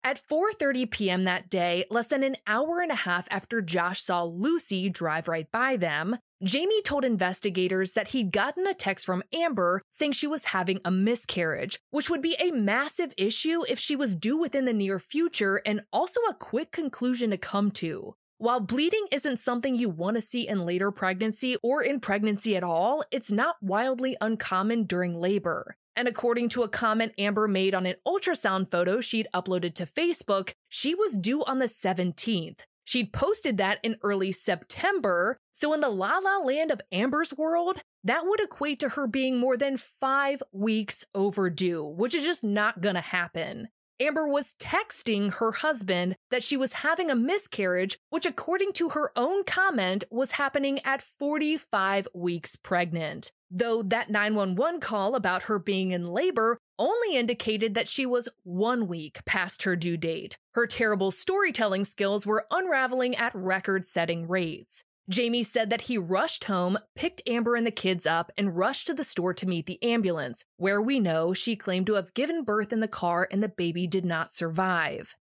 At 0.06 0.22
4:30 0.22 0.92
p.m. 0.92 1.24
that 1.24 1.50
day, 1.50 1.86
less 1.90 2.08
than 2.08 2.24
an 2.24 2.36
hour 2.46 2.82
and 2.82 2.92
a 2.92 2.96
half 2.96 3.26
after 3.32 3.62
Josh 3.62 4.02
saw 4.02 4.24
Lucy 4.24 4.90
drive 4.90 5.30
right 5.30 5.50
by 5.50 5.78
them, 5.78 6.18
Jamie 6.44 6.82
told 6.82 7.06
investigators 7.06 7.94
that 7.94 8.10
he'd 8.10 8.34
gotten 8.34 8.68
a 8.68 8.74
text 8.74 9.06
from 9.06 9.24
Amber 9.32 9.82
saying 9.92 10.12
she 10.12 10.28
was 10.28 10.46
having 10.46 10.82
a 10.84 10.92
miscarriage, 10.92 11.80
which 11.92 12.10
would 12.10 12.22
be 12.22 12.36
a 12.38 12.52
massive 12.52 13.14
issue 13.18 13.64
if 13.70 13.80
she 13.80 13.96
was 13.96 14.18
due 14.18 14.38
within 14.38 14.66
the 14.66 14.74
near 14.74 15.00
future 15.00 15.62
and 15.66 15.84
also 15.94 16.20
a 16.30 16.34
quick 16.34 16.74
conclusion 16.74 17.30
to 17.30 17.38
come 17.38 17.72
to. 17.72 18.14
While 18.40 18.60
bleeding 18.60 19.06
isn't 19.10 19.40
something 19.40 19.74
you 19.74 19.88
want 19.88 20.18
to 20.18 20.22
see 20.22 20.46
in 20.46 20.66
later 20.66 20.92
pregnancy 20.92 21.56
or 21.64 21.82
in 21.82 22.02
pregnancy 22.02 22.58
at 22.58 22.64
all, 22.64 23.06
it's 23.10 23.32
not 23.32 23.56
wildly 23.62 24.18
uncommon 24.20 24.84
during 24.84 25.18
labor. 25.18 25.78
And 25.96 26.08
according 26.08 26.50
to 26.50 26.64
a 26.64 26.70
comment 26.70 27.14
Amber 27.18 27.48
made 27.48 27.76
on 27.76 27.86
an 27.86 27.96
ultrasound 28.08 28.70
photo 28.70 29.00
she'd 29.00 29.28
uploaded 29.34 29.76
to 29.76 29.86
Facebook, 29.86 30.54
she 30.70 30.96
was 30.96 31.20
due 31.20 31.44
on 31.44 31.60
the 31.60 31.66
17th. 31.66 32.62
She'd 32.84 33.14
posted 33.14 33.58
that 33.58 33.80
in 33.82 33.98
early 34.04 34.32
September, 34.32 35.38
so 35.54 35.74
in 35.74 35.80
the 35.80 35.90
la 35.90 36.18
la 36.18 36.38
land 36.38 36.72
of 36.72 36.82
Amber's 36.92 37.34
world, 37.34 37.82
that 38.04 38.26
would 38.26 38.42
equate 38.42 38.80
to 38.82 38.90
her 38.90 39.08
being 39.08 39.38
more 39.38 39.56
than 39.56 39.78
five 39.78 40.44
weeks 40.52 41.06
overdue, 41.16 41.84
which 41.84 42.14
is 42.14 42.26
just 42.26 42.44
not 42.44 42.82
gonna 42.82 43.02
happen. 43.02 43.70
Amber 44.04 44.28
was 44.28 44.54
texting 44.60 45.36
her 45.36 45.54
husband 45.54 46.18
that 46.30 46.44
she 46.44 46.58
was 46.58 46.74
having 46.74 47.10
a 47.10 47.16
miscarriage, 47.16 47.98
which, 48.10 48.26
according 48.26 48.74
to 48.74 48.90
her 48.90 49.14
own 49.16 49.46
comment, 49.46 50.04
was 50.12 50.34
happening 50.34 50.80
at 50.84 51.02
45 51.02 52.10
weeks 52.14 52.58
pregnant. 52.58 53.32
Though 53.50 53.82
that 53.84 54.10
911 54.10 54.82
call 54.82 55.16
about 55.16 55.44
her 55.44 55.58
being 55.58 55.92
in 55.92 56.08
labor 56.08 56.58
only 56.78 57.16
indicated 57.16 57.76
that 57.76 57.88
she 57.88 58.06
was 58.06 58.28
one 58.44 58.88
week 58.88 59.24
past 59.26 59.64
her 59.64 59.76
due 59.78 59.96
date. 59.96 60.38
Her 60.54 60.68
terrible 60.68 61.12
storytelling 61.12 61.86
skills 61.86 62.26
were 62.26 62.48
unraveling 62.52 63.16
at 63.16 63.34
record 63.34 63.86
setting 63.86 64.28
rates. 64.28 64.84
Jamie 65.10 65.44
said 65.44 65.70
that 65.70 65.82
he 65.82 65.98
rushed 65.98 66.46
home, 66.46 66.80
picked 66.96 67.22
Amber 67.28 67.56
and 67.56 67.68
the 67.68 67.72
kids 67.72 68.06
up, 68.06 68.32
and 68.38 68.56
rushed 68.56 68.88
to 68.88 68.94
the 68.94 69.04
store 69.04 69.34
to 69.34 69.48
meet 69.48 69.66
the 69.66 69.82
ambulance, 69.84 70.46
where 70.58 70.82
we 70.82 71.00
know 71.00 71.34
she 71.34 71.56
claimed 71.56 71.88
to 71.88 71.96
have 71.96 72.14
given 72.14 72.44
birth 72.44 72.72
in 72.72 72.80
the 72.80 72.88
car 72.88 73.28
and 73.30 73.44
the 73.44 73.50
baby 73.50 73.86
did 73.86 74.06
not 74.06 74.34
survive. 74.34 75.16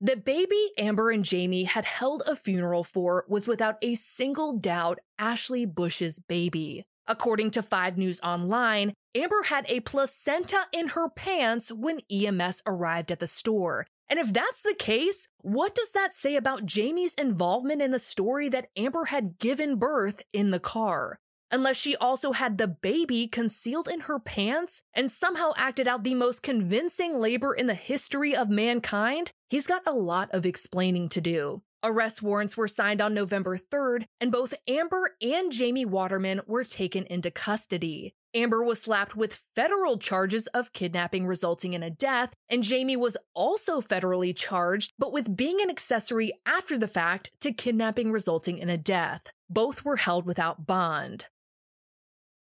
The 0.00 0.16
baby 0.16 0.72
Amber 0.76 1.10
and 1.10 1.24
Jamie 1.24 1.64
had 1.64 1.84
held 1.84 2.22
a 2.26 2.36
funeral 2.36 2.84
for 2.84 3.24
was 3.28 3.46
without 3.46 3.76
a 3.80 3.94
single 3.94 4.58
doubt 4.58 4.98
Ashley 5.18 5.64
Bush's 5.64 6.20
baby. 6.20 6.84
According 7.06 7.52
to 7.52 7.62
5 7.62 7.96
News 7.96 8.20
Online, 8.20 8.92
Amber 9.14 9.44
had 9.44 9.64
a 9.68 9.80
placenta 9.80 10.66
in 10.72 10.88
her 10.88 11.08
pants 11.08 11.70
when 11.70 12.00
EMS 12.10 12.62
arrived 12.66 13.12
at 13.12 13.20
the 13.20 13.26
store, 13.26 13.86
and 14.08 14.18
if 14.18 14.32
that's 14.32 14.62
the 14.62 14.74
case, 14.78 15.28
what 15.40 15.74
does 15.74 15.90
that 15.92 16.14
say 16.14 16.36
about 16.36 16.66
Jamie's 16.66 17.14
involvement 17.14 17.82
in 17.82 17.90
the 17.90 17.98
story 17.98 18.48
that 18.48 18.68
Amber 18.76 19.06
had 19.06 19.38
given 19.38 19.76
birth 19.76 20.22
in 20.32 20.50
the 20.50 20.60
car? 20.60 21.18
Unless 21.50 21.76
she 21.76 21.94
also 21.96 22.32
had 22.32 22.58
the 22.58 22.66
baby 22.66 23.28
concealed 23.28 23.88
in 23.88 24.00
her 24.00 24.18
pants 24.18 24.82
and 24.92 25.12
somehow 25.12 25.52
acted 25.56 25.86
out 25.86 26.02
the 26.02 26.14
most 26.14 26.42
convincing 26.42 27.18
labor 27.18 27.54
in 27.54 27.66
the 27.66 27.74
history 27.74 28.34
of 28.34 28.50
mankind, 28.50 29.30
he's 29.48 29.66
got 29.66 29.82
a 29.86 29.92
lot 29.92 30.28
of 30.32 30.44
explaining 30.44 31.08
to 31.10 31.20
do. 31.20 31.62
Arrest 31.84 32.20
warrants 32.20 32.56
were 32.56 32.66
signed 32.66 33.00
on 33.00 33.14
November 33.14 33.56
3rd, 33.56 34.06
and 34.20 34.32
both 34.32 34.54
Amber 34.66 35.14
and 35.22 35.52
Jamie 35.52 35.84
Waterman 35.84 36.40
were 36.46 36.64
taken 36.64 37.04
into 37.06 37.30
custody. 37.30 38.12
Amber 38.36 38.62
was 38.62 38.82
slapped 38.82 39.16
with 39.16 39.42
federal 39.54 39.96
charges 39.98 40.46
of 40.48 40.74
kidnapping 40.74 41.26
resulting 41.26 41.72
in 41.72 41.82
a 41.82 41.88
death, 41.88 42.34
and 42.50 42.62
Jamie 42.62 42.96
was 42.96 43.16
also 43.34 43.80
federally 43.80 44.36
charged, 44.36 44.92
but 44.98 45.10
with 45.10 45.36
being 45.36 45.62
an 45.62 45.70
accessory 45.70 46.32
after 46.44 46.76
the 46.76 46.86
fact 46.86 47.30
to 47.40 47.50
kidnapping 47.50 48.12
resulting 48.12 48.58
in 48.58 48.68
a 48.68 48.76
death. 48.76 49.22
Both 49.48 49.86
were 49.86 49.96
held 49.96 50.26
without 50.26 50.66
bond. 50.66 51.26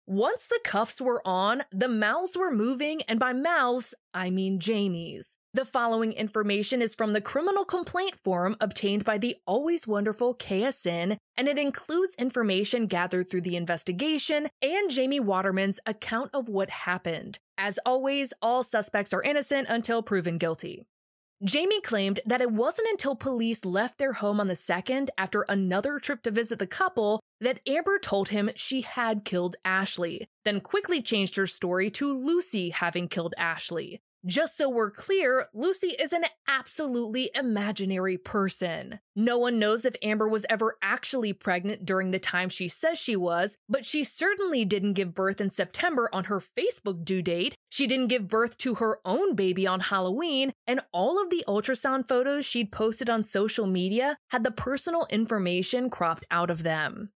Once 0.08 0.48
the 0.48 0.60
cuffs 0.64 1.00
were 1.00 1.22
on, 1.26 1.64
the 1.72 1.88
mouths 1.88 2.36
were 2.36 2.52
moving, 2.52 3.04
and 3.04 3.20
by 3.20 3.32
mouths, 3.32 3.94
I 4.16 4.32
mean 4.32 4.60
Jamie's. 4.60 5.38
The 5.56 5.66
following 5.66 6.14
information 6.14 6.82
is 6.82 6.96
from 6.96 7.14
the 7.14 7.22
criminal 7.22 7.64
complaint 7.64 8.16
form 8.16 8.58
obtained 8.60 9.06
by 9.06 9.20
the 9.20 9.36
always 9.46 9.86
wonderful 9.86 10.34
KSN, 10.34 11.18
and 11.38 11.48
it 11.48 11.60
includes 11.60 12.16
information 12.16 12.88
gathered 12.88 13.30
through 13.30 13.42
the 13.42 13.56
investigation 13.56 14.50
and 14.64 14.90
Jamie 14.90 15.20
Waterman's 15.20 15.80
account 15.86 16.32
of 16.34 16.50
what 16.50 16.72
happened. 16.72 17.38
As 17.56 17.78
always, 17.86 18.34
all 18.42 18.64
suspects 18.64 19.14
are 19.14 19.22
innocent 19.22 19.68
until 19.70 20.02
proven 20.02 20.40
guilty. 20.40 20.88
Jamie 21.44 21.82
claimed 21.82 22.20
that 22.26 22.42
it 22.42 22.52
wasn't 22.52 22.88
until 22.90 23.14
police 23.14 23.64
left 23.64 24.00
their 24.00 24.14
home 24.14 24.40
on 24.40 24.48
the 24.48 24.56
second 24.56 25.12
after 25.20 25.46
another 25.48 26.00
trip 26.00 26.24
to 26.24 26.32
visit 26.32 26.58
the 26.58 26.66
couple 26.66 27.20
that 27.42 27.60
Amber 27.68 28.00
told 28.00 28.30
him 28.30 28.50
she 28.56 28.82
had 28.82 29.24
killed 29.24 29.58
Ashley, 29.64 30.26
then 30.46 30.62
quickly 30.62 31.00
changed 31.00 31.36
her 31.36 31.46
story 31.46 31.92
to 31.92 32.12
Lucy 32.12 32.72
having 32.72 33.08
killed 33.08 33.36
Ashley. 33.38 34.02
Just 34.26 34.56
so 34.56 34.70
we're 34.70 34.90
clear, 34.90 35.48
Lucy 35.54 35.96
is 36.00 36.14
an 36.14 36.24
absolutely 36.48 37.30
imaginary 37.36 38.18
person. 38.18 39.02
No 39.18 39.38
one 39.38 39.60
knows 39.60 39.84
if 39.84 39.98
Amber 40.02 40.30
was 40.30 40.46
ever 40.50 40.78
actually 40.82 41.34
pregnant 41.34 41.86
during 41.86 42.12
the 42.12 42.20
time 42.20 42.48
she 42.48 42.70
says 42.70 42.98
she 42.98 43.18
was, 43.18 43.58
but 43.68 43.86
she 43.86 44.06
certainly 44.06 44.64
didn't 44.64 44.94
give 44.94 45.14
birth 45.14 45.42
in 45.42 45.50
September 45.50 46.10
on 46.14 46.26
her 46.26 46.40
Facebook 46.40 47.04
due 47.04 47.22
date. 47.22 47.58
She 47.68 47.86
didn't 47.86 48.08
give 48.08 48.30
birth 48.30 48.58
to 48.60 48.76
her 48.76 49.00
own 49.04 49.36
baby 49.36 49.68
on 49.68 49.82
Halloween, 49.82 50.54
and 50.66 50.80
all 50.94 51.22
of 51.22 51.30
the 51.30 51.44
ultrasound 51.46 52.08
photos 52.08 52.46
she'd 52.46 52.72
posted 52.72 53.10
on 53.10 53.24
social 53.24 53.68
media 53.68 54.16
had 54.30 54.46
the 54.46 54.52
personal 54.52 55.06
information 55.10 55.90
cropped 55.90 56.26
out 56.32 56.50
of 56.50 56.64
them. 56.64 57.10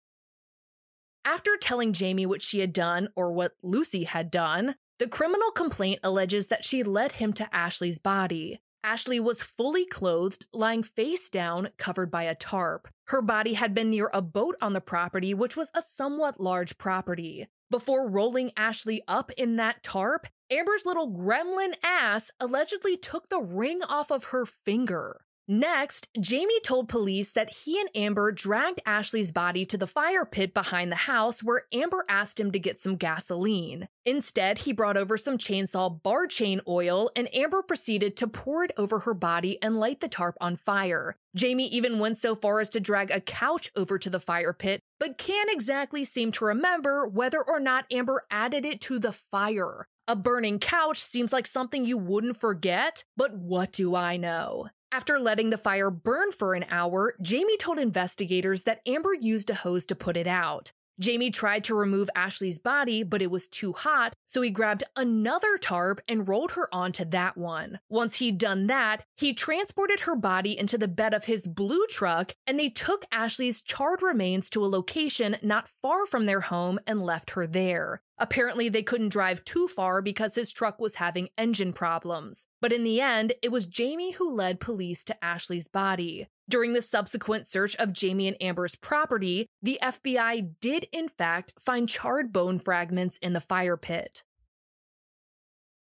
After 1.24 1.56
telling 1.56 1.94
Jamie 1.94 2.26
what 2.26 2.42
she 2.42 2.60
had 2.60 2.74
done, 2.74 3.08
or 3.16 3.32
what 3.32 3.54
Lucy 3.62 4.04
had 4.04 4.30
done, 4.30 4.76
the 5.00 5.08
criminal 5.08 5.52
complaint 5.52 6.00
alleges 6.04 6.48
that 6.48 6.66
she 6.66 6.84
led 6.84 7.14
him 7.14 7.34
to 7.34 7.56
Ashley's 7.56 8.00
body. 8.00 8.60
Ashley 8.84 9.20
was 9.20 9.42
fully 9.42 9.86
clothed, 9.86 10.46
lying 10.54 10.82
face 10.82 11.30
down, 11.30 11.70
covered 11.78 12.10
by 12.10 12.24
a 12.24 12.36
tarp. 12.36 12.88
Her 13.08 13.22
body 13.22 13.54
had 13.54 13.74
been 13.74 13.90
near 13.90 14.10
a 14.14 14.22
boat 14.22 14.56
on 14.62 14.74
the 14.74 14.82
property, 14.82 15.34
which 15.34 15.58
was 15.58 15.72
a 15.74 15.82
somewhat 15.82 16.40
large 16.40 16.78
property. 16.78 17.48
Before 17.70 18.10
rolling 18.10 18.52
Ashley 18.56 19.02
up 19.08 19.32
in 19.38 19.58
that 19.58 19.84
tarp, 19.84 20.28
Amber's 20.50 20.86
little 20.86 21.12
gremlin 21.12 21.74
ass 21.84 22.32
allegedly 22.40 22.96
took 22.96 23.30
the 23.30 23.42
ring 23.42 23.82
off 23.84 24.10
of 24.10 24.26
her 24.26 24.46
finger. 24.46 25.26
Next, 25.50 26.10
Jamie 26.20 26.60
told 26.60 26.90
police 26.90 27.32
that 27.32 27.50
he 27.50 27.80
and 27.80 27.90
Amber 27.96 28.34
dragged 28.34 28.82
Ashley's 28.86 29.32
body 29.32 29.66
to 29.68 29.78
the 29.78 29.88
fire 29.88 30.26
pit 30.26 30.54
behind 30.54 30.92
the 30.92 30.98
house 30.98 31.42
where 31.42 31.64
Amber 31.72 32.04
asked 32.10 32.38
him 32.38 32.52
to 32.52 32.60
get 32.60 32.82
some 32.82 32.98
gasoline. 32.98 33.88
Instead, 34.06 34.60
he 34.60 34.74
brought 34.74 34.98
over 34.98 35.16
some 35.16 35.38
chainsaw 35.38 36.04
bar 36.04 36.28
chain 36.28 36.60
oil 36.68 37.10
and 37.16 37.34
Amber 37.34 37.62
proceeded 37.62 38.18
to 38.18 38.28
pour 38.28 38.66
it 38.66 38.72
over 38.76 39.00
her 39.00 39.14
body 39.14 39.58
and 39.62 39.80
light 39.80 40.02
the 40.02 40.10
tarp 40.10 40.36
on 40.42 40.58
fire. 40.58 41.16
Jamie 41.34 41.70
even 41.70 41.98
went 41.98 42.18
so 42.18 42.36
far 42.36 42.60
as 42.60 42.68
to 42.70 42.82
drag 42.82 43.10
a 43.10 43.22
couch 43.22 43.72
over 43.78 43.98
to 43.98 44.10
the 44.10 44.20
fire 44.20 44.52
pit, 44.52 44.82
but 45.00 45.18
can't 45.18 45.50
exactly 45.50 46.04
seem 46.04 46.30
to 46.34 46.44
remember 46.44 47.08
whether 47.08 47.42
or 47.42 47.62
not 47.62 47.86
Amber 47.90 48.26
added 48.30 48.66
it 48.66 48.82
to 48.82 49.00
the 49.00 49.14
fire. 49.14 49.88
A 50.10 50.16
burning 50.16 50.60
couch 50.60 51.00
seems 51.00 51.32
like 51.32 51.48
something 51.48 51.86
you 51.86 51.98
wouldn't 51.98 52.40
forget, 52.40 53.06
but 53.16 53.34
what 53.34 53.72
do 53.72 53.96
I 53.96 54.18
know? 54.18 54.68
After 54.92 55.20
letting 55.20 55.50
the 55.50 55.58
fire 55.58 55.92
burn 55.92 56.32
for 56.32 56.54
an 56.54 56.66
hour, 56.70 57.16
Jamie 57.22 57.58
told 57.58 57.78
investigators 57.78 58.64
that 58.64 58.82
Amber 58.88 59.14
used 59.14 59.50
a 59.50 59.54
hose 59.54 59.86
to 59.88 59.96
put 59.96 60.16
it 60.16 60.28
out. 60.28 60.72
Jamie 61.00 61.30
tried 61.30 61.64
to 61.66 61.76
remove 61.76 62.10
Ashley's 62.16 62.58
body, 62.58 63.04
but 63.04 63.22
it 63.22 63.30
was 63.30 63.48
too 63.48 63.74
hot, 63.74 64.14
so 64.26 64.42
he 64.42 64.50
grabbed 64.50 64.84
another 64.96 65.58
tarp 65.58 66.02
and 66.08 66.28
rolled 66.28 66.54
her 66.54 66.74
onto 66.74 67.06
that 67.06 67.38
one. 67.38 67.80
Once 67.88 68.18
he'd 68.18 68.40
done 68.40 68.66
that, 68.68 69.04
he 69.16 69.34
transported 69.34 70.02
her 70.02 70.16
body 70.16 70.58
into 70.58 70.78
the 70.78 70.88
bed 70.88 71.14
of 71.14 71.26
his 71.26 71.48
blue 71.48 71.86
truck 71.88 72.34
and 72.48 72.60
they 72.60 72.70
took 72.70 73.06
Ashley's 73.12 73.62
charred 73.62 74.02
remains 74.02 74.50
to 74.50 74.66
a 74.66 74.68
location 74.68 75.36
not 75.44 75.68
far 75.68 76.08
from 76.08 76.26
their 76.26 76.42
home 76.42 76.80
and 76.88 77.02
left 77.02 77.32
her 77.32 77.46
there. 77.46 78.02
Apparently, 78.20 78.68
they 78.70 78.84
couldn't 78.84 79.10
drive 79.10 79.44
too 79.46 79.68
far 79.68 80.02
because 80.02 80.36
his 80.36 80.52
truck 80.52 80.80
was 80.80 80.96
having 80.96 81.30
engine 81.38 81.74
problems. 81.74 82.48
But 82.62 82.74
in 82.74 82.84
the 82.84 83.00
end, 83.00 83.34
it 83.42 83.52
was 83.52 83.68
Jamie 83.68 84.14
who 84.14 84.34
led 84.34 84.60
police 84.60 85.04
to 85.06 85.24
Ashley's 85.24 85.68
body. 85.68 86.28
During 86.50 86.74
the 86.74 86.82
subsequent 86.82 87.46
search 87.46 87.76
of 87.76 87.94
Jamie 87.94 88.28
and 88.28 88.42
Amber's 88.42 88.76
property, 88.76 89.48
the 89.62 89.78
FBI 89.82 90.52
did 90.62 90.88
in 90.92 91.10
fact 91.10 91.54
find 91.60 91.90
charred 91.90 92.32
bone 92.32 92.58
fragments 92.58 93.18
in 93.18 93.34
the 93.34 93.42
fire 93.42 93.78
pit. 93.78 94.24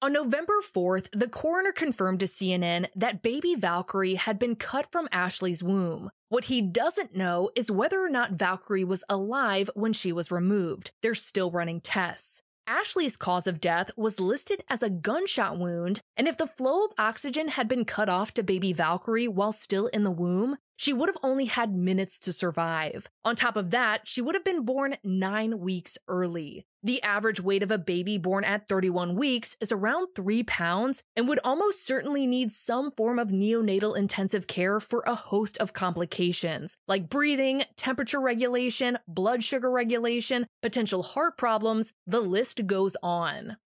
On 0.01 0.13
November 0.13 0.53
4th, 0.61 1.09
the 1.11 1.27
coroner 1.27 1.73
confirmed 1.73 2.21
to 2.21 2.25
CNN 2.25 2.87
that 2.95 3.21
baby 3.21 3.53
Valkyrie 3.53 4.15
had 4.15 4.39
been 4.39 4.55
cut 4.55 4.89
from 4.93 5.09
Ashley's 5.11 5.61
womb. 5.61 6.09
What 6.29 6.45
he 6.45 6.61
doesn't 6.61 7.17
know 7.17 7.49
is 7.53 7.69
whether 7.69 8.01
or 8.01 8.07
not 8.09 8.31
Valkyrie 8.31 8.85
was 8.85 9.03
alive 9.09 9.69
when 9.73 9.91
she 9.91 10.13
was 10.13 10.31
removed. 10.31 10.91
They're 11.01 11.13
still 11.15 11.51
running 11.51 11.81
tests. 11.81 12.41
Ashley's 12.65 13.17
cause 13.17 13.45
of 13.45 13.59
death 13.59 13.91
was 13.97 14.21
listed 14.21 14.63
as 14.69 14.81
a 14.81 14.89
gunshot 14.89 15.59
wound, 15.59 15.99
and 16.15 16.29
if 16.29 16.37
the 16.37 16.47
flow 16.47 16.85
of 16.85 16.91
oxygen 16.97 17.49
had 17.49 17.67
been 17.67 17.83
cut 17.83 18.07
off 18.07 18.33
to 18.35 18.43
baby 18.43 18.71
Valkyrie 18.71 19.27
while 19.27 19.51
still 19.51 19.87
in 19.87 20.05
the 20.05 20.11
womb, 20.11 20.55
she 20.79 20.93
would 20.93 21.09
have 21.09 21.17
only 21.21 21.43
had 21.43 21.75
minutes 21.75 22.17
to 22.17 22.31
survive. 22.31 23.09
On 23.25 23.35
top 23.35 23.57
of 23.57 23.71
that, 23.71 24.07
she 24.07 24.21
would 24.21 24.33
have 24.33 24.45
been 24.45 24.63
born 24.63 24.95
nine 25.03 25.59
weeks 25.59 25.97
early. 26.07 26.65
The 26.81 27.03
average 27.03 27.41
weight 27.41 27.61
of 27.61 27.69
a 27.69 27.77
baby 27.77 28.17
born 28.17 28.45
at 28.45 28.69
31 28.69 29.15
weeks 29.15 29.57
is 29.59 29.73
around 29.73 30.07
3 30.15 30.43
pounds 30.43 31.03
and 31.17 31.27
would 31.27 31.41
almost 31.43 31.85
certainly 31.85 32.25
need 32.25 32.53
some 32.53 32.91
form 32.91 33.19
of 33.19 33.27
neonatal 33.27 33.97
intensive 33.97 34.47
care 34.47 34.79
for 34.79 35.03
a 35.05 35.15
host 35.15 35.57
of 35.57 35.73
complications, 35.73 36.77
like 36.87 37.09
breathing, 37.09 37.63
temperature 37.75 38.21
regulation, 38.21 38.99
blood 39.05 39.43
sugar 39.43 39.69
regulation, 39.69 40.47
potential 40.61 41.03
heart 41.03 41.37
problems, 41.37 41.91
the 42.07 42.21
list 42.21 42.65
goes 42.67 42.95
on. 43.03 43.57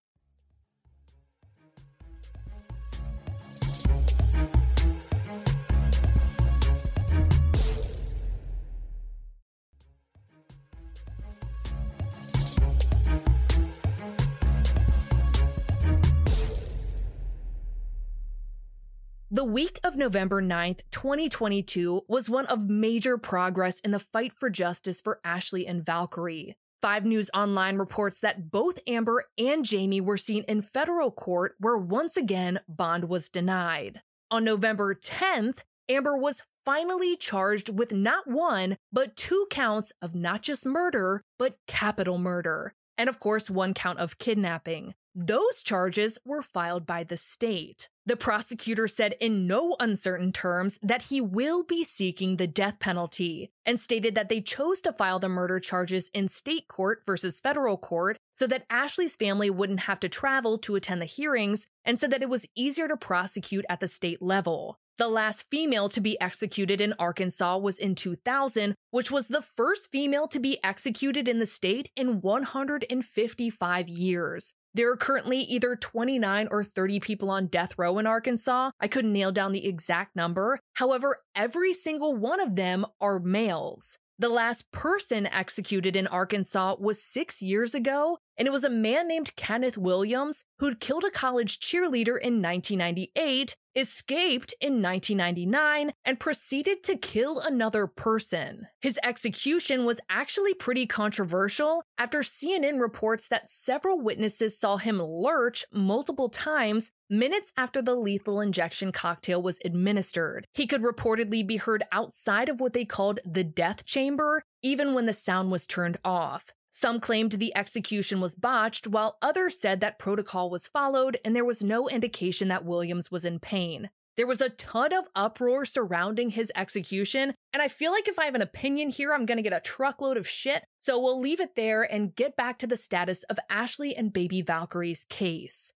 The 19.43 19.49
week 19.49 19.81
of 19.83 19.97
November 19.97 20.41
9th, 20.41 20.83
2022 20.93 22.05
was 22.07 22.31
one 22.31 22.47
of 22.47 22.69
major 22.69 23.19
progress 23.19 23.81
in 23.81 23.91
the 23.91 23.99
fight 23.99 24.33
for 24.33 24.49
justice 24.49 25.01
for 25.01 25.19
Ashley 25.25 25.67
and 25.67 25.85
Valkyrie. 25.85 26.57
5 26.81 27.05
News 27.05 27.29
Online 27.35 27.77
reports 27.77 28.21
that 28.21 28.53
both 28.53 28.79
Amber 28.87 29.25
and 29.37 29.65
Jamie 29.65 30.01
were 30.01 30.17
seen 30.17 30.45
in 30.47 30.63
federal 30.63 31.11
court 31.11 31.57
where 31.59 31.77
once 31.77 32.17
again 32.17 32.61
bond 32.69 33.09
was 33.09 33.29
denied. 33.29 34.03
On 34.31 34.45
November 34.45 34.95
10th, 34.95 35.63
Amber 35.89 36.17
was 36.17 36.45
finally 36.65 37.17
charged 37.17 37.77
with 37.77 37.91
not 37.91 38.29
one, 38.29 38.77
but 38.93 39.17
two 39.17 39.49
counts 39.51 39.93
of 40.01 40.15
not 40.15 40.43
just 40.43 40.65
murder, 40.65 41.25
but 41.37 41.59
capital 41.67 42.17
murder. 42.17 42.75
And 42.97 43.09
of 43.09 43.19
course, 43.19 43.51
one 43.51 43.75
count 43.75 43.99
of 43.99 44.19
kidnapping. 44.19 44.95
Those 45.17 45.63
charges 45.63 46.17
were 46.25 46.43
filed 46.43 46.87
by 46.87 47.03
the 47.03 47.17
state. 47.17 47.89
The 48.05 48.17
prosecutor 48.17 48.89
said 48.89 49.15
in 49.21 49.47
no 49.47 49.77
uncertain 49.79 50.33
terms 50.33 50.77
that 50.83 51.03
he 51.03 51.21
will 51.21 51.63
be 51.63 51.85
seeking 51.85 52.37
the 52.37 52.49
death 52.49 52.81
penalty 52.81 53.53
and 53.65 53.79
stated 53.79 54.17
that 54.17 54.29
they 54.29 54.41
chose 54.41 54.81
to 54.81 54.93
file 54.93 55.21
the 55.21 55.29
murder 55.29 55.61
charges 55.61 56.11
in 56.13 56.27
state 56.27 56.67
court 56.67 57.03
versus 57.07 57.39
federal 57.39 57.77
court 57.77 58.17
so 58.35 58.49
that 58.49 58.67
Ashley's 58.69 59.15
family 59.15 59.51
wouldn't 59.51 59.81
have 59.81 60.01
to 60.01 60.09
travel 60.09 60.59
to 60.59 60.75
attend 60.75 61.01
the 61.01 61.07
hearings 61.07 61.69
and 61.85 61.97
said 61.97 62.11
that 62.11 62.23
it 62.23 62.29
was 62.29 62.47
easier 62.57 62.89
to 62.89 62.97
prosecute 62.97 63.65
at 63.69 63.79
the 63.79 63.87
state 63.87 64.21
level. 64.21 64.81
The 64.99 65.09
last 65.09 65.47
female 65.49 65.89
to 65.91 66.01
be 66.01 66.21
executed 66.21 66.81
in 66.81 66.95
Arkansas 66.99 67.59
was 67.59 67.79
in 67.79 67.95
2000, 67.95 68.75
which 68.91 69.13
was 69.13 69.29
the 69.29 69.43
first 69.43 69.91
female 69.93 70.27
to 70.29 70.41
be 70.41 70.63
executed 70.65 71.29
in 71.29 71.39
the 71.39 71.47
state 71.47 71.89
in 71.97 72.21
155 72.21 73.89
years. 73.89 74.53
There 74.75 74.91
are 74.91 74.97
currently 74.97 75.41
either 75.41 75.77
29 75.77 76.49
or 76.51 76.65
30 76.65 76.99
people 77.01 77.31
on 77.31 77.47
death 77.47 77.75
row 77.77 77.99
in 77.99 78.07
Arkansas. 78.07 78.71
I 78.81 78.89
couldn't 78.89 79.13
nail 79.13 79.31
down 79.31 79.53
the 79.53 79.67
exact 79.67 80.17
number. 80.17 80.61
However, 80.75 81.19
every 81.35 81.75
single 81.75 82.17
one 82.17 82.41
of 82.41 82.57
them 82.57 82.87
are 82.99 83.19
males. 83.19 83.99
The 84.19 84.31
last 84.31 84.71
person 84.73 85.27
executed 85.27 85.95
in 85.95 86.07
Arkansas 86.07 86.77
was 86.79 87.03
six 87.03 87.43
years 87.43 87.75
ago, 87.75 88.19
and 88.37 88.49
it 88.49 88.53
was 88.53 88.65
a 88.65 88.71
man 88.71 89.09
named 89.09 89.37
Kenneth 89.37 89.77
Williams 89.77 90.45
who'd 90.59 90.81
killed 90.81 91.05
a 91.05 91.11
college 91.11 91.59
cheerleader 91.59 92.19
in 92.19 92.41
1998, 92.41 93.57
escaped 93.75 94.55
in 94.61 94.83
1999, 94.83 95.93
and 96.05 96.21
proceeded 96.21 96.83
to 96.85 96.97
kill 96.97 97.41
another 97.41 97.87
person. 97.87 98.69
His 98.81 98.99
execution 99.03 99.85
was 99.85 100.01
actually 100.09 100.55
pretty 100.55 100.87
controversial 100.87 101.83
after 101.99 102.21
CNN 102.21 102.81
reports 102.81 103.29
that 103.29 103.51
several 103.51 104.01
witnesses 104.01 104.59
saw 104.59 104.77
him 104.77 105.01
lurch 105.03 105.65
multiple 105.73 106.29
times 106.29 106.91
minutes 107.09 107.53
after 107.57 107.83
the 107.83 107.95
lethal 107.95 108.41
injection 108.41 108.91
cocktail 108.91 109.43
was 109.43 109.59
administered. 109.65 110.47
He 110.55 110.67
could 110.67 110.83
reportedly 110.83 111.47
be 111.47 111.59
heard 111.59 111.85
outside 111.93 112.49
of 112.49 112.61
what 112.61 112.73
they 112.73 112.85
called 112.85 113.21
the 113.25 113.45
death 113.45 113.85
chamber, 113.85 114.43
even 114.63 114.95
when 114.95 115.07
the 115.07 115.13
sound 115.13 115.51
was 115.51 115.67
turned 115.67 115.99
off. 116.05 116.47
Some 116.75 117.01
claimed 117.01 117.33
the 117.33 117.55
execution 117.55 118.21
was 118.21 118.35
botched, 118.35 118.87
while 118.87 119.19
others 119.21 119.61
said 119.61 119.81
that 119.81 119.99
protocol 119.99 120.49
was 120.49 120.67
followed 120.67 121.19
and 121.23 121.37
there 121.37 121.45
was 121.45 121.63
no 121.63 121.87
indication 121.87 122.49
that 122.49 122.65
Williams 122.65 123.11
was 123.11 123.27
in 123.27 123.41
pain. 123.41 123.91
There 124.17 124.27
was 124.27 124.41
a 124.41 124.49
ton 124.49 124.93
of 124.93 125.09
uproar 125.15 125.67
surrounding 125.67 126.31
his 126.31 126.51
execution, 126.55 127.35
and 127.53 127.63
I 127.63 127.69
feel 127.69 127.93
like 127.93 128.09
if 128.09 128.19
I 128.19 128.25
have 128.25 128.35
an 128.35 128.43
opinion 128.43 128.91
here, 128.91 129.13
I'm 129.13 129.27
gonna 129.27 129.43
get 129.43 129.53
a 129.53 129.61
truckload 129.61 130.17
of 130.17 130.29
shit, 130.29 130.65
so 130.81 130.99
we'll 130.99 131.21
leave 131.21 131.41
it 131.41 131.57
there 131.57 131.83
and 131.83 132.15
get 132.15 132.37
back 132.37 132.59
to 132.59 132.67
the 132.67 132.77
status 132.77 133.23
of 133.25 133.39
Ashley 133.51 133.95
and 133.95 134.13
baby 134.13 134.43
Valkyrie's 134.43 135.05
case. 135.09 135.73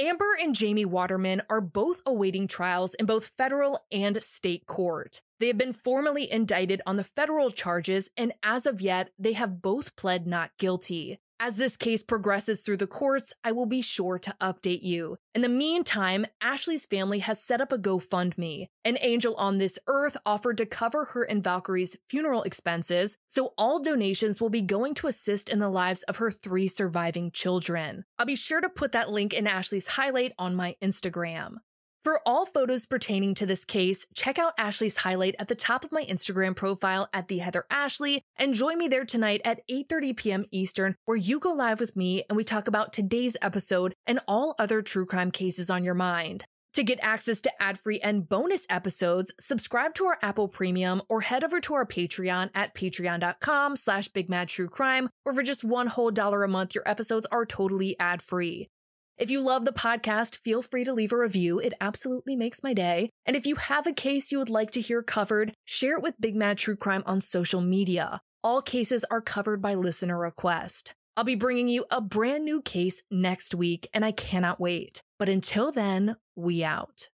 Amber 0.00 0.36
and 0.42 0.56
Jamie 0.56 0.84
Waterman 0.84 1.42
are 1.48 1.60
both 1.60 2.02
awaiting 2.04 2.48
trials 2.48 2.94
in 2.94 3.06
both 3.06 3.30
federal 3.38 3.78
and 3.92 4.20
state 4.24 4.66
court. 4.66 5.22
They 5.38 5.46
have 5.46 5.58
been 5.58 5.72
formally 5.72 6.28
indicted 6.28 6.82
on 6.84 6.96
the 6.96 7.04
federal 7.04 7.52
charges, 7.52 8.10
and 8.16 8.32
as 8.42 8.66
of 8.66 8.80
yet, 8.80 9.10
they 9.20 9.34
have 9.34 9.62
both 9.62 9.94
pled 9.94 10.26
not 10.26 10.50
guilty. 10.58 11.20
As 11.40 11.56
this 11.56 11.76
case 11.76 12.02
progresses 12.02 12.60
through 12.60 12.76
the 12.76 12.86
courts, 12.86 13.32
I 13.42 13.50
will 13.50 13.66
be 13.66 13.82
sure 13.82 14.18
to 14.20 14.36
update 14.40 14.82
you. 14.82 15.16
In 15.34 15.42
the 15.42 15.48
meantime, 15.48 16.26
Ashley's 16.40 16.86
family 16.86 17.18
has 17.18 17.42
set 17.42 17.60
up 17.60 17.72
a 17.72 17.78
GoFundMe. 17.78 18.68
An 18.84 18.98
angel 19.00 19.34
on 19.34 19.58
this 19.58 19.78
earth 19.88 20.16
offered 20.24 20.56
to 20.58 20.66
cover 20.66 21.06
her 21.06 21.24
and 21.24 21.42
Valkyrie's 21.42 21.96
funeral 22.08 22.44
expenses, 22.44 23.16
so 23.28 23.52
all 23.58 23.82
donations 23.82 24.40
will 24.40 24.48
be 24.48 24.62
going 24.62 24.94
to 24.94 25.08
assist 25.08 25.48
in 25.48 25.58
the 25.58 25.68
lives 25.68 26.04
of 26.04 26.16
her 26.16 26.30
three 26.30 26.68
surviving 26.68 27.32
children. 27.32 28.04
I'll 28.18 28.26
be 28.26 28.36
sure 28.36 28.60
to 28.60 28.68
put 28.68 28.92
that 28.92 29.10
link 29.10 29.34
in 29.34 29.46
Ashley's 29.48 29.88
highlight 29.88 30.32
on 30.38 30.54
my 30.54 30.76
Instagram. 30.80 31.56
For 32.04 32.20
all 32.26 32.44
photos 32.44 32.84
pertaining 32.84 33.34
to 33.36 33.46
this 33.46 33.64
case, 33.64 34.04
check 34.14 34.38
out 34.38 34.52
Ashley's 34.58 34.98
highlight 34.98 35.36
at 35.38 35.48
the 35.48 35.54
top 35.54 35.84
of 35.86 35.90
my 35.90 36.04
Instagram 36.04 36.54
profile 36.54 37.08
at 37.14 37.28
the 37.28 37.38
Heather 37.38 37.64
Ashley 37.70 38.22
and 38.36 38.52
join 38.52 38.76
me 38.76 38.88
there 38.88 39.06
tonight 39.06 39.40
at 39.42 39.66
8:30 39.68 40.14
p.m. 40.14 40.44
Eastern 40.50 40.96
where 41.06 41.16
you 41.16 41.40
go 41.40 41.50
live 41.50 41.80
with 41.80 41.96
me 41.96 42.22
and 42.28 42.36
we 42.36 42.44
talk 42.44 42.68
about 42.68 42.92
today's 42.92 43.38
episode 43.40 43.94
and 44.06 44.20
all 44.28 44.54
other 44.58 44.82
true 44.82 45.06
crime 45.06 45.30
cases 45.30 45.70
on 45.70 45.82
your 45.82 45.94
mind. 45.94 46.44
To 46.74 46.82
get 46.82 46.98
access 47.00 47.40
to 47.40 47.62
ad-free 47.62 48.00
and 48.00 48.28
bonus 48.28 48.66
episodes, 48.68 49.32
subscribe 49.40 49.94
to 49.94 50.04
our 50.04 50.18
Apple 50.20 50.48
Premium 50.48 51.00
or 51.08 51.22
head 51.22 51.42
over 51.42 51.58
to 51.62 51.72
our 51.72 51.86
Patreon 51.86 52.50
at 52.54 52.74
patreon.com 52.74 53.76
slash 53.76 54.10
bigmadtruecrime, 54.10 55.08
where 55.22 55.34
for 55.34 55.42
just 55.42 55.64
one 55.64 55.86
whole 55.86 56.10
dollar 56.10 56.44
a 56.44 56.48
month, 56.48 56.74
your 56.74 56.86
episodes 56.86 57.26
are 57.30 57.46
totally 57.46 57.98
ad-free. 57.98 58.68
If 59.16 59.30
you 59.30 59.40
love 59.40 59.64
the 59.64 59.72
podcast, 59.72 60.34
feel 60.34 60.60
free 60.60 60.82
to 60.82 60.92
leave 60.92 61.12
a 61.12 61.16
review. 61.16 61.60
It 61.60 61.72
absolutely 61.80 62.34
makes 62.34 62.64
my 62.64 62.74
day. 62.74 63.10
And 63.24 63.36
if 63.36 63.46
you 63.46 63.54
have 63.54 63.86
a 63.86 63.92
case 63.92 64.32
you 64.32 64.38
would 64.38 64.50
like 64.50 64.72
to 64.72 64.80
hear 64.80 65.02
covered, 65.02 65.54
share 65.64 65.96
it 65.96 66.02
with 66.02 66.20
Big 66.20 66.34
Mad 66.34 66.58
True 66.58 66.74
Crime 66.74 67.04
on 67.06 67.20
social 67.20 67.60
media. 67.60 68.20
All 68.42 68.60
cases 68.60 69.04
are 69.12 69.20
covered 69.20 69.62
by 69.62 69.74
listener 69.74 70.18
request. 70.18 70.94
I'll 71.16 71.22
be 71.22 71.36
bringing 71.36 71.68
you 71.68 71.84
a 71.92 72.00
brand 72.00 72.44
new 72.44 72.60
case 72.60 73.02
next 73.08 73.54
week, 73.54 73.88
and 73.94 74.04
I 74.04 74.10
cannot 74.10 74.58
wait. 74.58 75.00
But 75.16 75.28
until 75.28 75.70
then, 75.70 76.16
we 76.34 76.64
out. 76.64 77.08